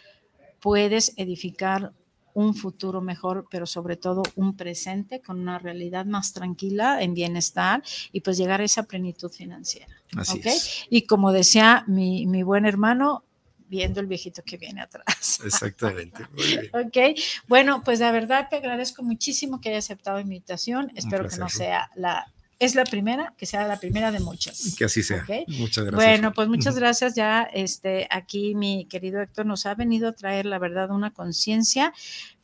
[0.59, 1.93] puedes edificar
[2.35, 7.83] un futuro mejor, pero sobre todo un presente con una realidad más tranquila, en bienestar
[8.13, 9.95] y pues llegar a esa plenitud financiera.
[10.17, 10.87] Así es.
[10.91, 13.25] Y como decía mi, mi buen hermano,
[13.69, 15.41] viendo el viejito que viene atrás.
[15.45, 16.23] Exactamente.
[16.73, 20.91] ok, bueno, pues la verdad te agradezco muchísimo que haya aceptado mi invitación.
[20.95, 24.75] Espero que no sea la es la primera, que sea la primera de muchas.
[24.77, 25.25] Que así sea.
[25.47, 25.93] Muchas gracias.
[25.93, 27.15] Bueno, pues muchas gracias.
[27.15, 31.93] Ya este, aquí mi querido Héctor nos ha venido a traer, la verdad, una conciencia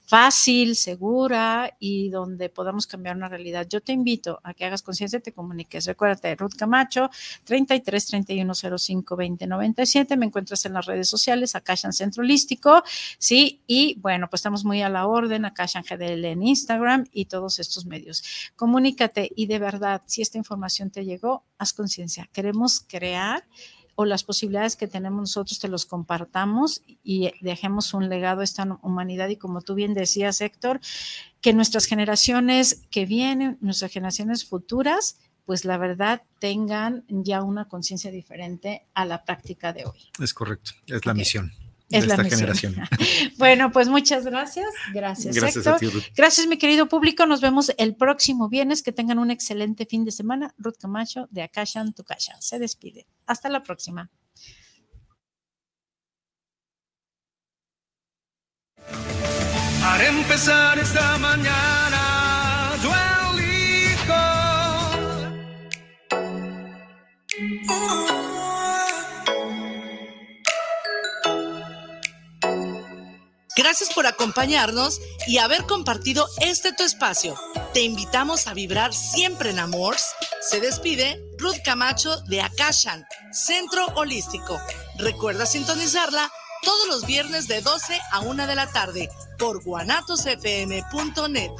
[0.04, 3.66] fácil, segura y donde podamos cambiar una realidad.
[3.68, 5.86] Yo te invito a que hagas conciencia y te comuniques.
[5.86, 7.10] Recuérdate, Ruth Camacho,
[7.44, 10.16] 33 31 05 20 97.
[10.16, 12.82] Me encuentras en las redes sociales, Akashan Centro Holístico,
[13.18, 13.62] ¿sí?
[13.66, 17.86] Y bueno, pues estamos muy a la orden, Akashan GDL en Instagram y todos estos
[17.86, 18.22] medios.
[18.56, 22.28] Comunícate y de verdad, si esta información te llegó, haz conciencia.
[22.32, 23.44] Queremos crear
[23.94, 28.78] o las posibilidades que tenemos nosotros te los compartamos y dejemos un legado a esta
[28.82, 29.28] humanidad.
[29.28, 30.80] Y como tú bien decías, Héctor,
[31.40, 38.10] que nuestras generaciones que vienen, nuestras generaciones futuras, pues la verdad tengan ya una conciencia
[38.10, 39.98] diferente a la práctica de hoy.
[40.18, 41.52] Es correcto, es la misión
[41.90, 42.76] es la generación.
[43.38, 44.68] bueno, pues muchas gracias.
[44.92, 46.02] Gracias, gracias Héctor.
[46.16, 47.26] Gracias, mi querido público.
[47.26, 48.82] Nos vemos el próximo viernes.
[48.82, 50.54] Que tengan un excelente fin de semana.
[50.58, 52.40] Ruth Camacho de Akashan Tu Kasha.
[52.40, 53.06] Se despide.
[53.26, 54.10] Hasta la próxima.
[59.80, 62.90] Para empezar esta mañana, yo
[73.56, 77.38] Gracias por acompañarnos y haber compartido este tu espacio.
[77.72, 79.96] Te invitamos a vibrar siempre en amor.
[80.40, 84.60] Se despide Ruth Camacho de Akashan, Centro Holístico.
[84.98, 86.32] Recuerda sintonizarla
[86.62, 91.50] todos los viernes de 12 a 1 de la tarde por guanatosfm.net.